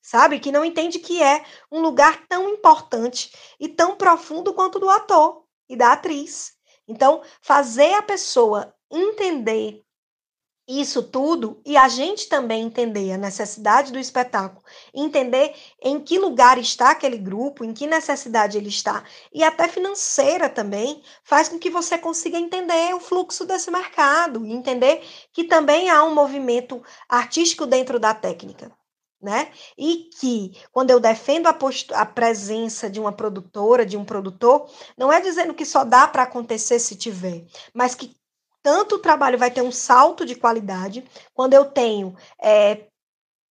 [0.01, 0.41] Sabe?
[0.41, 5.43] Que não entende que é um lugar tão importante e tão profundo quanto do ator
[5.69, 6.55] e da atriz.
[6.89, 9.85] Então, fazer a pessoa entender
[10.69, 16.59] isso tudo e a gente também entender a necessidade do espetáculo, entender em que lugar
[16.59, 21.71] está aquele grupo, em que necessidade ele está, e até financeira também, faz com que
[21.71, 25.03] você consiga entender o fluxo desse mercado e entender
[25.33, 28.73] que também há um movimento artístico dentro da técnica.
[29.19, 29.51] Né?
[29.79, 31.57] E que, quando eu defendo a,
[31.95, 36.25] a, presença de uma produtora, de um produtor, não é dizendo que só dá para
[36.25, 38.15] acontecer se tiver, mas que
[38.67, 42.89] tanto o trabalho vai ter um salto de qualidade, quando eu tenho é,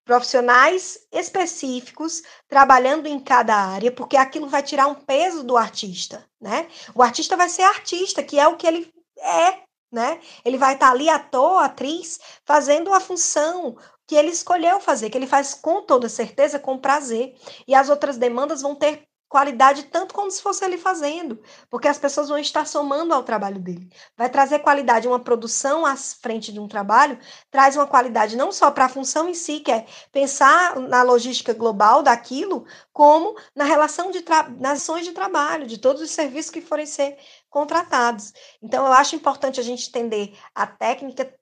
[0.04, 6.68] profissionais específicos trabalhando em cada área, porque aquilo vai tirar um peso do artista, né?
[6.94, 10.20] O artista vai ser artista, que é o que ele é, né?
[10.44, 15.28] Ele vai estar ali ator, atriz, fazendo a função que ele escolheu fazer, que ele
[15.28, 17.38] faz com toda certeza, com prazer.
[17.66, 21.98] E as outras demandas vão ter qualidade tanto como se fosse ele fazendo, porque as
[21.98, 23.90] pessoas vão estar somando ao trabalho dele.
[24.18, 27.20] Vai trazer qualidade, uma produção à frente de um trabalho,
[27.52, 31.54] traz uma qualidade não só para a função em si, que é pensar na logística
[31.54, 34.24] global daquilo, como na relação de
[34.60, 37.18] nas ações de trabalho, de todos os serviços que forem ser
[37.50, 38.34] contratados.
[38.62, 41.34] Então, eu acho importante a gente entender a técnica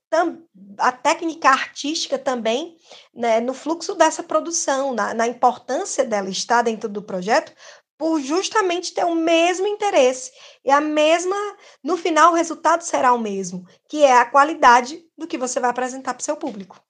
[0.77, 2.77] a técnica artística também
[3.13, 7.53] né, no fluxo dessa produção, na, na importância dela estar dentro do projeto,
[7.97, 10.31] por justamente ter o mesmo interesse
[10.65, 11.35] e a mesma,
[11.83, 15.69] no final o resultado será o mesmo, que é a qualidade do que você vai
[15.69, 16.81] apresentar para o seu público.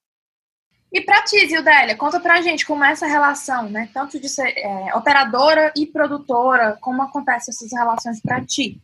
[0.92, 3.90] E para ti, Zildélia, conta pra gente como é essa relação, né?
[3.92, 8.80] Tanto de ser é, operadora e produtora, como acontecem essas relações para ti?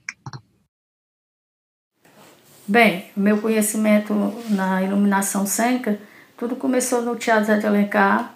[2.69, 4.13] Bem, meu conhecimento
[4.47, 5.97] na iluminação cênica,
[6.37, 8.31] tudo começou no Teatro Zé de Alencar,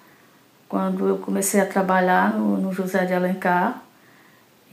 [0.68, 3.84] quando eu comecei a trabalhar no, no José de Alencar.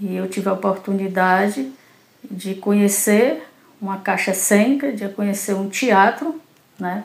[0.00, 1.70] E eu tive a oportunidade
[2.24, 3.46] de conhecer
[3.78, 6.40] uma caixa cênica, de conhecer um teatro,
[6.78, 7.04] né?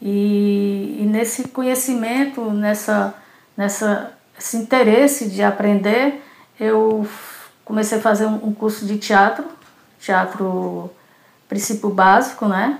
[0.00, 3.14] E, e nesse conhecimento, nessa,
[3.56, 6.20] nessa, esse interesse de aprender,
[6.58, 7.06] eu
[7.64, 9.44] comecei a fazer um, um curso de teatro,
[10.00, 10.90] teatro
[11.52, 12.78] princípio básico, né?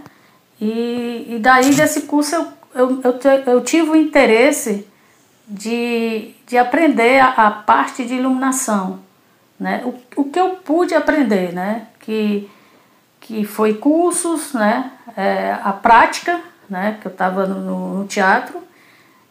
[0.59, 4.89] E, e daí desse curso eu, eu, eu, eu tive o interesse
[5.47, 9.01] de, de aprender a, a, parte de iluminação,
[9.61, 9.83] né?
[9.85, 11.87] O, o que eu pude aprender, né?
[12.01, 12.51] Que,
[13.21, 14.91] que foi cursos, né?
[15.15, 16.97] É, a prática, né?
[16.99, 18.59] Que eu estava no, no, teatro,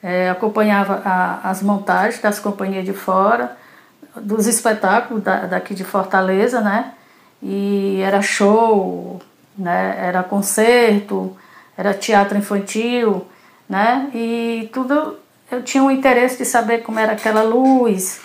[0.03, 3.57] é, acompanhava a, as montagens das companhias de fora,
[4.15, 6.91] dos espetáculos da, daqui de Fortaleza, né?
[7.41, 9.19] E era show,
[9.57, 9.95] né?
[9.99, 11.35] Era concerto,
[11.77, 13.25] era teatro infantil,
[13.69, 14.09] né?
[14.13, 15.17] E tudo
[15.51, 18.21] eu tinha um interesse de saber como era aquela luz,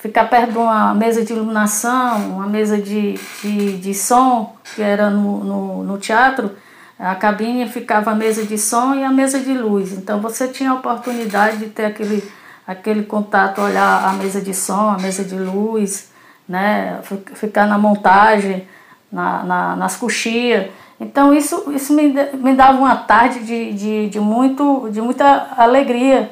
[0.00, 5.10] ficar perto de uma mesa de iluminação, uma mesa de, de, de som, que era
[5.10, 6.50] no, no, no teatro,
[6.98, 9.92] a cabine ficava a mesa de som e a mesa de luz.
[9.92, 12.22] Então você tinha a oportunidade de ter aquele,
[12.66, 16.10] aquele contato, olhar a mesa de som, a mesa de luz,
[16.48, 17.00] né?
[17.34, 18.66] ficar na montagem,
[19.12, 20.70] na, na, nas coxias.
[20.98, 26.30] Então isso, isso me, me dava uma tarde de, de, de, muito, de muita alegria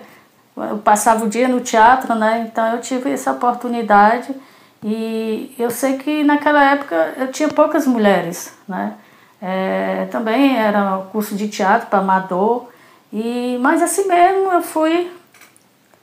[0.69, 2.47] eu passava o dia no teatro, né?
[2.47, 4.35] Então eu tive essa oportunidade
[4.83, 8.95] e eu sei que naquela época eu tinha poucas mulheres, né?
[9.41, 12.69] É, também era curso de teatro para amador
[13.11, 15.11] e mas assim mesmo eu fui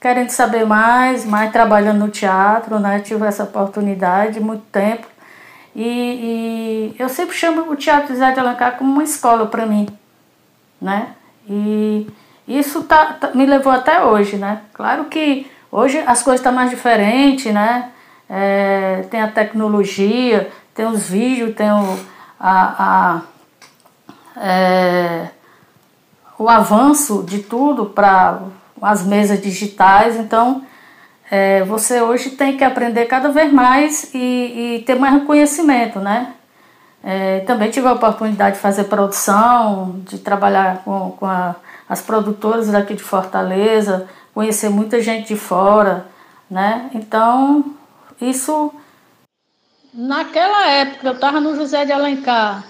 [0.00, 3.00] querendo saber mais, mais trabalhando no teatro, né?
[3.00, 5.06] Tive essa oportunidade muito tempo
[5.80, 9.86] e, e eu sempre chamo o Teatro Zé de Alencar como uma escola para mim,
[10.82, 11.14] né?
[11.48, 12.04] E
[12.48, 14.62] isso tá, tá, me levou até hoje, né?
[14.72, 17.92] Claro que hoje as coisas estão tá mais diferentes, né?
[18.28, 21.98] É, tem a tecnologia, tem os vídeos, tem o,
[22.40, 23.22] a,
[24.36, 25.28] a é,
[26.36, 28.40] o avanço de tudo para
[28.82, 30.16] as mesas digitais.
[30.16, 30.64] Então,
[31.30, 36.34] é, você hoje tem que aprender cada vez mais e, e ter mais reconhecimento, né?
[37.02, 41.54] É, também tive a oportunidade de fazer produção, de trabalhar com, com a
[41.88, 46.06] as produtoras daqui de Fortaleza, conhecer muita gente de fora,
[46.50, 46.90] né?
[46.94, 47.74] Então,
[48.20, 48.72] isso.
[49.94, 52.64] Naquela época, eu estava no José de Alencar,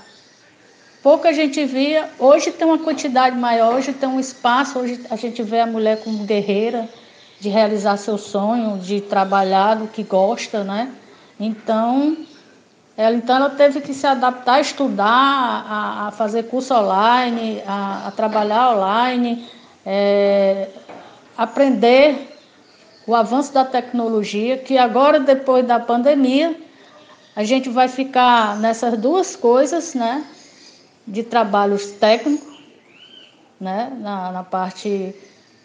[1.03, 5.43] pouca gente via, hoje tem uma quantidade maior, hoje tem um espaço, hoje a gente
[5.43, 6.89] vê a mulher como guerreira,
[7.41, 10.93] de realizar seu sonho, de trabalhar do que gosta, né?
[11.39, 12.17] Então,
[12.97, 18.09] ela, então ela teve que se adaptar a estudar, a, a fazer curso online, a,
[18.09, 19.49] a trabalhar online,
[19.87, 20.69] é,
[21.37, 22.37] aprender
[23.07, 26.55] o avanço da tecnologia, que agora, depois da pandemia,
[27.37, 30.27] a gente vai ficar nessas duas coisas, né?
[31.07, 32.59] De trabalhos técnicos,
[33.61, 33.97] né?
[34.01, 35.15] Na, na parte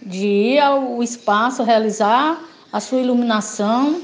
[0.05, 2.41] de ir ao espaço, realizar
[2.71, 4.01] a sua iluminação,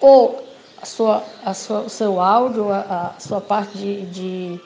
[0.00, 0.42] ou
[0.80, 4.60] a sua, a sua, o seu áudio, a, a sua parte de, de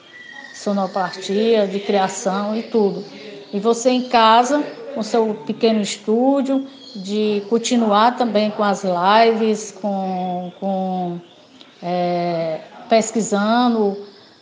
[0.53, 3.03] sonoplastia, de criação e tudo.
[3.51, 4.63] E você em casa,
[4.93, 11.19] com seu pequeno estúdio, de continuar também com as lives, com, com
[11.81, 13.97] é, pesquisando,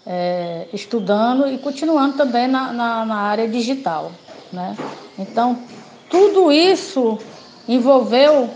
[0.05, 4.11] é, estudando e continuando também na, na, na área digital.
[4.51, 4.75] Né?
[5.17, 5.57] Então,
[6.11, 7.17] tudo isso
[7.67, 8.49] envolveu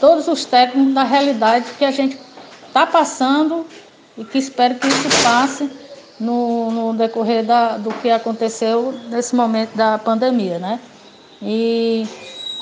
[0.00, 2.18] todos os técnicos da realidade que a gente
[2.66, 3.66] está passando
[4.16, 5.70] e que espero que isso passe
[6.18, 10.80] no, no decorrer da, do que aconteceu nesse momento da pandemia, né?
[11.42, 12.06] E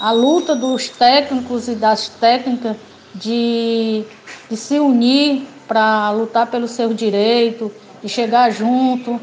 [0.00, 2.76] a luta dos técnicos e das técnicas
[3.14, 4.04] de,
[4.50, 7.70] de se unir para lutar pelo seu direito,
[8.02, 9.20] de chegar junto,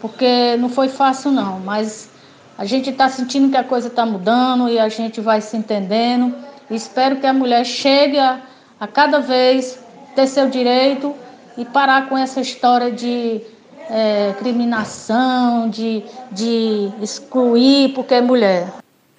[0.00, 2.10] porque não foi fácil não, mas
[2.58, 6.34] a gente está sentindo que a coisa está mudando e a gente vai se entendendo
[6.70, 8.42] Espero que a mulher chegue a,
[8.78, 9.82] a cada vez
[10.14, 11.14] ter seu direito
[11.56, 13.40] e parar com essa história de
[13.88, 18.68] é, criminação, de, de excluir porque é mulher.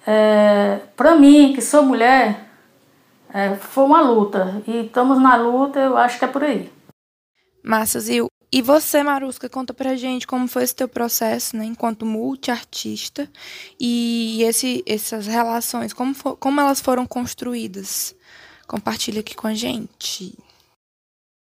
[0.06, 2.46] É, Para mim, que sou mulher,
[3.34, 4.62] é, foi uma luta.
[4.66, 6.70] E estamos na luta, eu acho que é por aí.
[7.64, 8.28] Massa, Zil.
[8.52, 13.30] E você, Marusca, conta pra gente como foi esse teu processo, né, enquanto multiartista
[13.78, 18.14] e esse, essas relações, como, for, como elas foram construídas.
[18.66, 20.34] Compartilha aqui com a gente.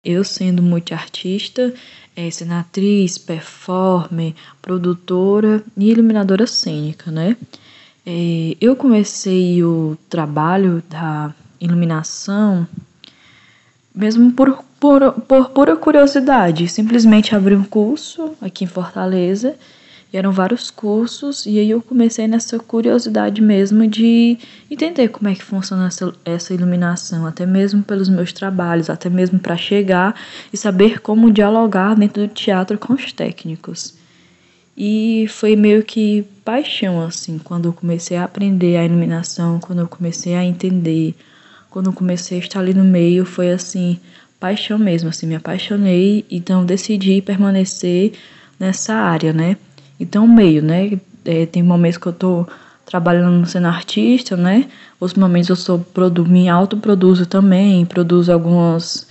[0.03, 1.75] Eu sendo multiartista,
[2.15, 7.37] é, sendo atriz, performer, produtora e iluminadora cênica, né?
[8.07, 12.67] É, eu comecei o trabalho da iluminação
[13.97, 19.57] mesmo por por, por pura curiosidade, simplesmente abri um curso aqui em Fortaleza,
[20.13, 24.39] e eram vários cursos, e aí eu comecei nessa curiosidade mesmo de
[24.71, 29.39] entender como é que funciona essa, essa iluminação, até mesmo pelos meus trabalhos, até mesmo
[29.39, 30.15] para chegar
[30.53, 33.95] e saber como dialogar dentro do teatro com os técnicos.
[34.77, 39.89] E foi meio que paixão, assim, quando eu comecei a aprender a iluminação, quando eu
[39.89, 41.17] comecei a entender
[41.71, 43.99] quando eu comecei a estar ali no meio, foi assim,
[44.39, 48.13] paixão mesmo, assim, me apaixonei, então decidi permanecer
[48.59, 49.57] nessa área, né?
[49.99, 50.99] Então, meio, né?
[51.25, 52.47] É, tem momentos que eu tô
[52.85, 54.69] trabalhando sendo artista, né?
[55.01, 59.07] Outros momentos eu sou produ me autoproduzo também, produzo alguns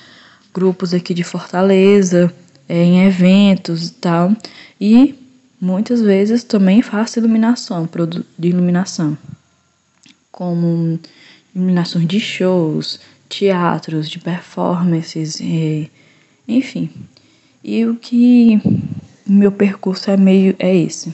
[0.54, 2.34] grupos aqui de Fortaleza,
[2.68, 4.32] é, em eventos e tal.
[4.80, 5.16] E
[5.60, 7.88] muitas vezes também faço iluminação,
[8.40, 9.18] de iluminação,
[10.32, 11.00] como
[11.56, 13.00] iluminações de shows,
[13.30, 15.90] teatros, de performances, e,
[16.48, 16.90] enfim.
[17.64, 18.62] E o que
[19.26, 21.14] meu percurso é meio é esse.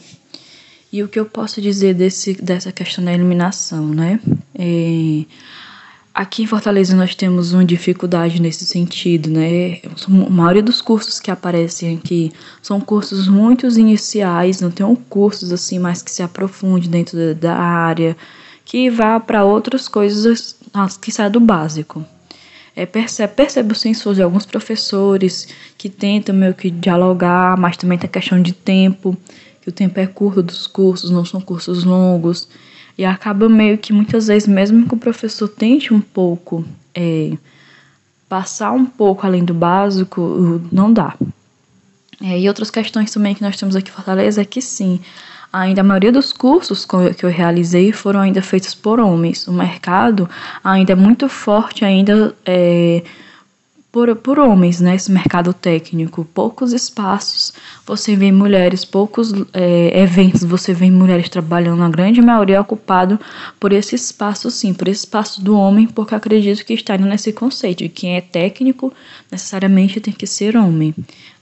[0.92, 4.20] E o que eu posso dizer desse, dessa questão da iluminação, né?
[4.54, 5.24] É,
[6.14, 9.80] aqui em Fortaleza nós temos uma dificuldade nesse sentido, né?
[10.06, 15.80] A maioria dos cursos que aparecem aqui são cursos muito iniciais, não tem cursos assim
[15.80, 18.18] mais que se aprofunde dentro da área,
[18.72, 20.56] que vá para outras coisas
[21.02, 22.06] que sai do básico.
[22.74, 27.98] É, percebe, percebe o sensor de alguns professores que tentam meio que dialogar, mas também
[27.98, 29.18] tem a questão de tempo,
[29.62, 32.48] que o tempo é curto dos cursos, não são cursos longos.
[32.98, 36.64] E acaba meio que muitas vezes, mesmo que o professor tente um pouco
[36.96, 37.34] é,
[38.30, 41.18] passar um pouco além do básico, não dá.
[42.22, 45.02] É, e outras questões também que nós temos aqui em Fortaleza é que sim,
[45.54, 49.48] Ainda a maioria dos cursos que eu realizei foram ainda feitos por homens.
[49.48, 50.30] O mercado
[50.64, 53.04] ainda é muito forte ainda é,
[53.92, 54.96] por, por homens, né?
[54.96, 56.24] Esse mercado técnico.
[56.34, 57.54] Poucos espaços
[57.86, 61.84] você vê mulheres, poucos é, eventos você vê mulheres trabalhando.
[61.84, 63.20] A grande maioria é ocupado
[63.60, 67.80] por esse espaço, sim, por esse espaço do homem, porque acredito que está nesse conceito
[67.80, 68.94] de quem é técnico
[69.30, 70.96] necessariamente tem que ser homem.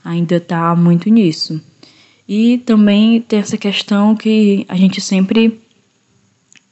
[0.04, 1.60] Ainda está muito nisso.
[2.32, 5.60] E também tem essa questão que a gente sempre.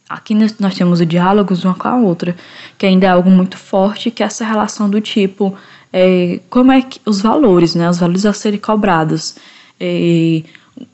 [0.09, 2.37] Aqui nós temos o diálogos uma com a outra,
[2.79, 5.59] que ainda é algo muito forte, que é essa relação do tipo.
[5.93, 7.91] É, como é que os valores, né?
[7.91, 9.35] Os valores a serem cobrados.
[9.81, 10.45] É,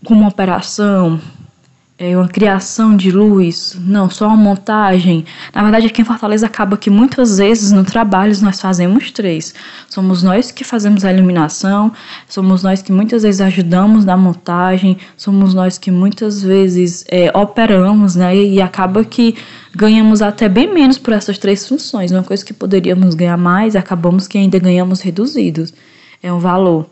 [0.03, 1.21] como uma operação,
[2.11, 5.25] é uma criação de luz, não, só uma montagem.
[5.55, 9.55] Na verdade, aqui em Fortaleza acaba que muitas vezes no trabalho nós fazemos três.
[9.89, 11.91] Somos nós que fazemos a iluminação,
[12.29, 18.15] somos nós que muitas vezes ajudamos na montagem, somos nós que muitas vezes é, operamos,
[18.15, 18.37] né?
[18.37, 19.35] E acaba que
[19.75, 22.13] ganhamos até bem menos por essas três funções.
[22.13, 25.73] Uma coisa que poderíamos ganhar mais, acabamos que ainda ganhamos reduzidos.
[26.23, 26.87] É um valor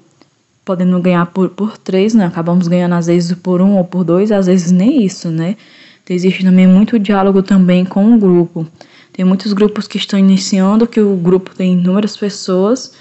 [0.65, 2.27] podendo ganhar por, por três, né?
[2.27, 5.57] Acabamos ganhando às vezes por um ou por dois, às vezes nem isso, né?
[6.03, 8.67] Então, existe também muito diálogo também com o grupo.
[9.13, 12.95] Tem muitos grupos que estão iniciando, que o grupo tem inúmeras pessoas,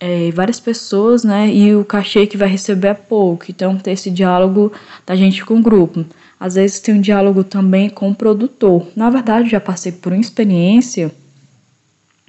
[0.00, 1.52] é, várias pessoas, né?
[1.52, 3.46] E o cachê que vai receber é pouco.
[3.48, 4.72] Então, tem esse diálogo
[5.06, 6.04] da gente com o grupo.
[6.40, 8.86] Às vezes tem um diálogo também com o produtor.
[8.96, 11.12] Na verdade, já passei por uma experiência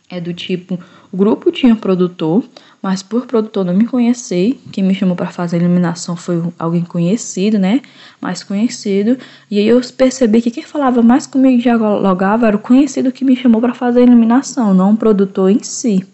[0.09, 0.79] é do tipo,
[1.11, 2.43] o grupo tinha um produtor,
[2.81, 6.83] mas por produtor não me conhecer, quem me chamou para fazer a iluminação foi alguém
[6.83, 7.81] conhecido, né?
[8.21, 9.17] Mais conhecido.
[9.49, 13.25] E aí eu percebi que quem falava mais comigo e dialogava era o conhecido que
[13.25, 16.05] me chamou para fazer a iluminação, não o produtor em si.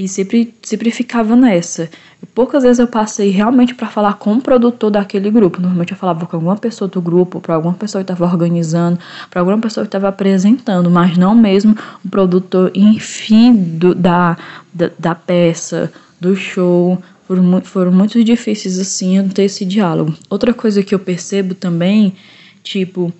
[0.00, 1.90] E sempre, sempre ficava nessa.
[2.34, 5.60] Poucas vezes eu passei realmente para falar com o produtor daquele grupo.
[5.60, 8.98] Normalmente eu falava com alguma pessoa do grupo, para alguma pessoa que estava organizando,
[9.28, 14.38] para alguma pessoa que estava apresentando, mas não mesmo o produtor, enfim, do, da,
[14.72, 16.98] da, da peça, do show.
[17.28, 20.14] Foram, foram muito difíceis assim ter esse diálogo.
[20.30, 22.14] Outra coisa que eu percebo também,
[22.62, 23.12] tipo,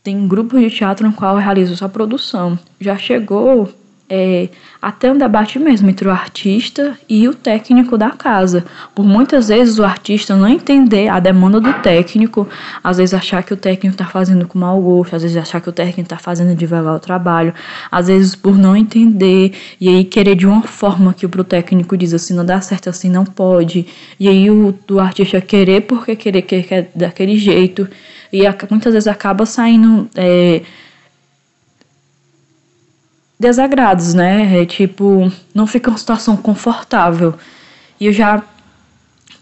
[0.00, 2.56] tem grupos de teatro no qual eu realizo só produção.
[2.78, 3.68] Já chegou
[4.16, 4.48] é,
[4.80, 8.64] até um debate mesmo entre o artista e o técnico da casa.
[8.94, 12.48] Por muitas vezes o artista não entender a demanda do técnico,
[12.82, 15.68] às vezes achar que o técnico está fazendo com mau gosto, às vezes achar que
[15.68, 17.52] o técnico está fazendo devagar o trabalho,
[17.90, 22.14] às vezes por não entender e aí querer de uma forma que o técnico diz
[22.14, 23.86] assim, não dá certo assim, não pode.
[24.20, 27.88] E aí o, o artista querer porque querer que quer daquele jeito
[28.32, 30.62] e muitas vezes acaba saindo é,
[33.38, 34.60] desagrados, né?
[34.60, 37.34] É, tipo, não fica uma situação confortável.
[38.00, 38.42] E eu já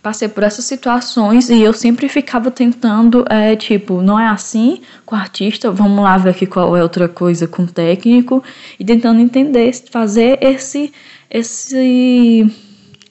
[0.03, 5.14] passei por essas situações e eu sempre ficava tentando, é, tipo, não é assim com
[5.14, 8.43] o artista, vamos lá ver aqui qual é outra coisa com o técnico
[8.80, 10.93] e tentando entender, fazer esse,
[11.30, 12.53] esse,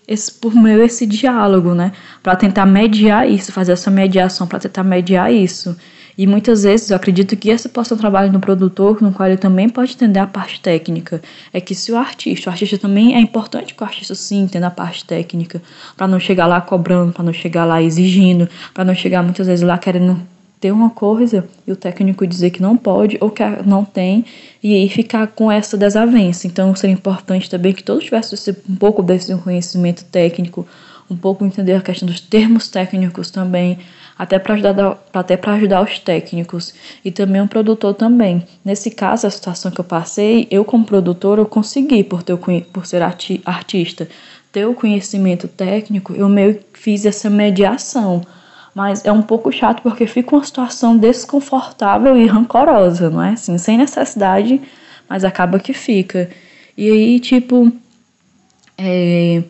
[0.06, 4.84] esse por meio esse diálogo, né, para tentar mediar isso, fazer essa mediação para tentar
[4.84, 5.78] mediar isso.
[6.18, 9.28] E muitas vezes eu acredito que esse possa ser um trabalho no produtor, no qual
[9.28, 11.22] ele também pode entender a parte técnica.
[11.54, 14.68] É que se o artista, o artista também é importante que o artista sim entenda
[14.68, 15.62] a parte técnica,
[15.96, 19.66] para não chegar lá cobrando, para não chegar lá exigindo, para não chegar muitas vezes
[19.66, 20.20] lá querendo
[20.62, 24.24] ter uma coisa e o técnico dizer que não pode ou que não tem
[24.62, 26.46] e aí ficar com essa desavença.
[26.46, 30.68] Então seria importante também que todos tivessem um pouco desse conhecimento técnico,
[31.10, 33.80] um pouco entender a questão dos termos técnicos também,
[34.22, 38.46] até para ajudar até ajudar os técnicos e também um produtor também.
[38.64, 42.38] Nesse caso, a situação que eu passei, eu como produtor eu consegui por ter
[42.72, 44.08] por ser arti artista,
[44.52, 48.22] ter o conhecimento técnico, eu meio que fiz essa mediação
[48.76, 53.32] mas é um pouco chato porque fica uma situação desconfortável e rancorosa, não é?
[53.32, 54.62] Assim, sem necessidade,
[55.10, 56.30] mas acaba que fica.
[56.78, 57.70] E aí, tipo,
[58.78, 59.44] é,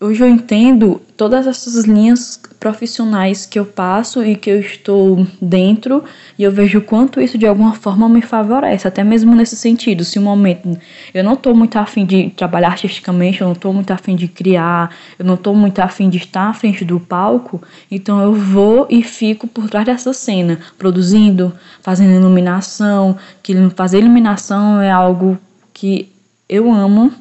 [0.00, 6.04] Hoje eu entendo todas essas linhas profissionais que eu passo e que eu estou dentro
[6.38, 10.04] e eu vejo o quanto isso de alguma forma me favorece, até mesmo nesse sentido.
[10.04, 10.78] Se um momento
[11.12, 14.94] eu não estou muito afim de trabalhar artisticamente, eu não estou muito afim de criar,
[15.18, 19.02] eu não estou muito afim de estar à frente do palco, então eu vou e
[19.02, 25.36] fico por trás dessa cena, produzindo, fazendo iluminação, que fazer iluminação é algo
[25.74, 26.08] que
[26.48, 27.12] eu amo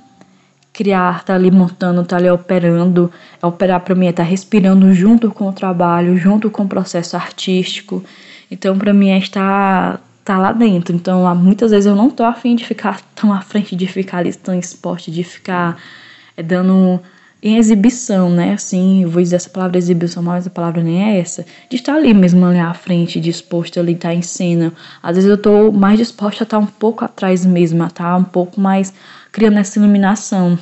[0.78, 3.12] criar, tá ali montando, tá ali operando.
[3.42, 6.68] É operar para mim é estar tá respirando junto com o trabalho, junto com o
[6.68, 8.04] processo artístico.
[8.52, 10.96] Então, para mim é estar tá lá dentro.
[10.96, 14.32] Então, muitas vezes eu não tô afim de ficar tão à frente, de ficar ali
[14.36, 15.78] tão esporte, de ficar
[16.38, 17.02] é, dando
[17.42, 18.54] em exibição, né?
[18.54, 21.46] Assim, eu vou dizer essa palavra exibição, mas a palavra nem é essa.
[21.70, 24.74] De estar ali mesmo ali à frente, disposto ali, estar tá em cena.
[25.02, 28.24] Às vezes eu tô mais disposta a estar um pouco atrás mesmo, a estar um
[28.24, 28.94] pouco mais
[29.32, 30.58] criando essa iluminação.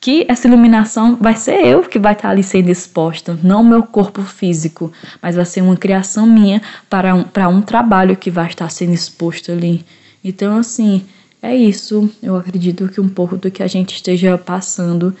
[0.00, 4.22] Que essa iluminação vai ser eu que vai estar ali sendo exposta, não meu corpo
[4.22, 6.60] físico, mas vai ser uma criação minha
[6.90, 9.84] para um, para um trabalho que vai estar sendo exposto ali.
[10.22, 11.02] Então, assim,
[11.40, 12.10] é isso.
[12.22, 15.14] Eu acredito que um pouco do que a gente esteja passando.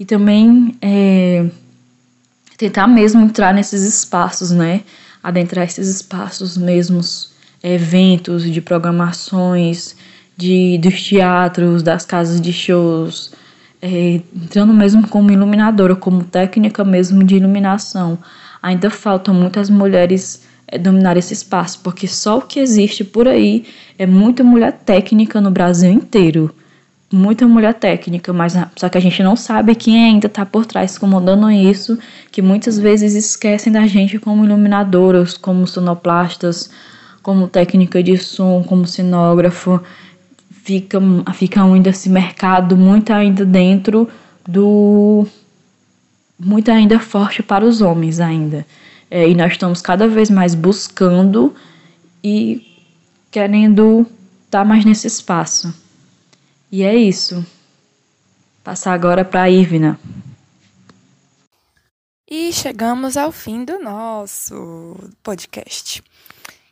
[0.00, 1.44] E também é,
[2.56, 4.80] tentar mesmo entrar nesses espaços, né?
[5.22, 7.32] Adentrar esses espaços mesmos,
[7.62, 9.94] eventos de programações,
[10.38, 13.30] de, dos teatros, das casas de shows,
[13.82, 18.18] é, entrando mesmo como iluminadora, como técnica mesmo de iluminação.
[18.62, 23.66] Ainda faltam muitas mulheres é, dominar esse espaço, porque só o que existe por aí
[23.98, 26.54] é muita mulher técnica no Brasil inteiro.
[27.12, 30.96] Muita mulher técnica, mas só que a gente não sabe quem ainda está por trás
[30.96, 31.98] comandando isso,
[32.30, 36.70] que muitas vezes esquecem da gente como iluminadoras, como sonoplastas,
[37.20, 39.80] como técnica de som, como cenógrafo
[40.62, 41.00] fica,
[41.34, 44.08] fica ainda esse mercado muito ainda dentro
[44.46, 45.26] do
[46.38, 48.64] muito ainda forte para os homens ainda.
[49.10, 51.54] É, e nós estamos cada vez mais buscando
[52.22, 52.66] e
[53.30, 54.06] querendo
[54.44, 55.74] estar mais nesse espaço.
[56.70, 57.44] E é isso.
[58.62, 59.98] Passar agora para a Ivna.
[62.28, 66.00] E chegamos ao fim do nosso podcast.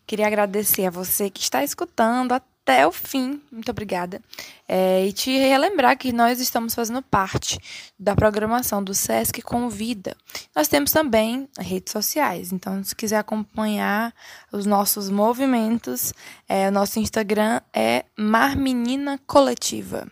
[0.07, 2.33] Queria agradecer a você que está escutando
[2.69, 3.41] até o fim.
[3.51, 4.21] Muito obrigada.
[4.69, 7.59] É, e te relembrar que nós estamos fazendo parte
[7.99, 10.15] da programação do SESC Convida.
[10.55, 14.13] Nós temos também redes sociais, então se quiser acompanhar
[14.53, 16.13] os nossos movimentos,
[16.47, 20.07] é, o nosso Instagram é Mar Menina Coletiva.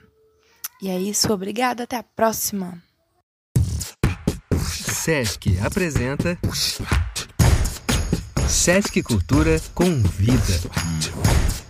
[0.81, 2.83] E é isso, obrigada, até a próxima.
[4.55, 6.39] SESC apresenta
[8.49, 11.66] Sesc Cultura Convida.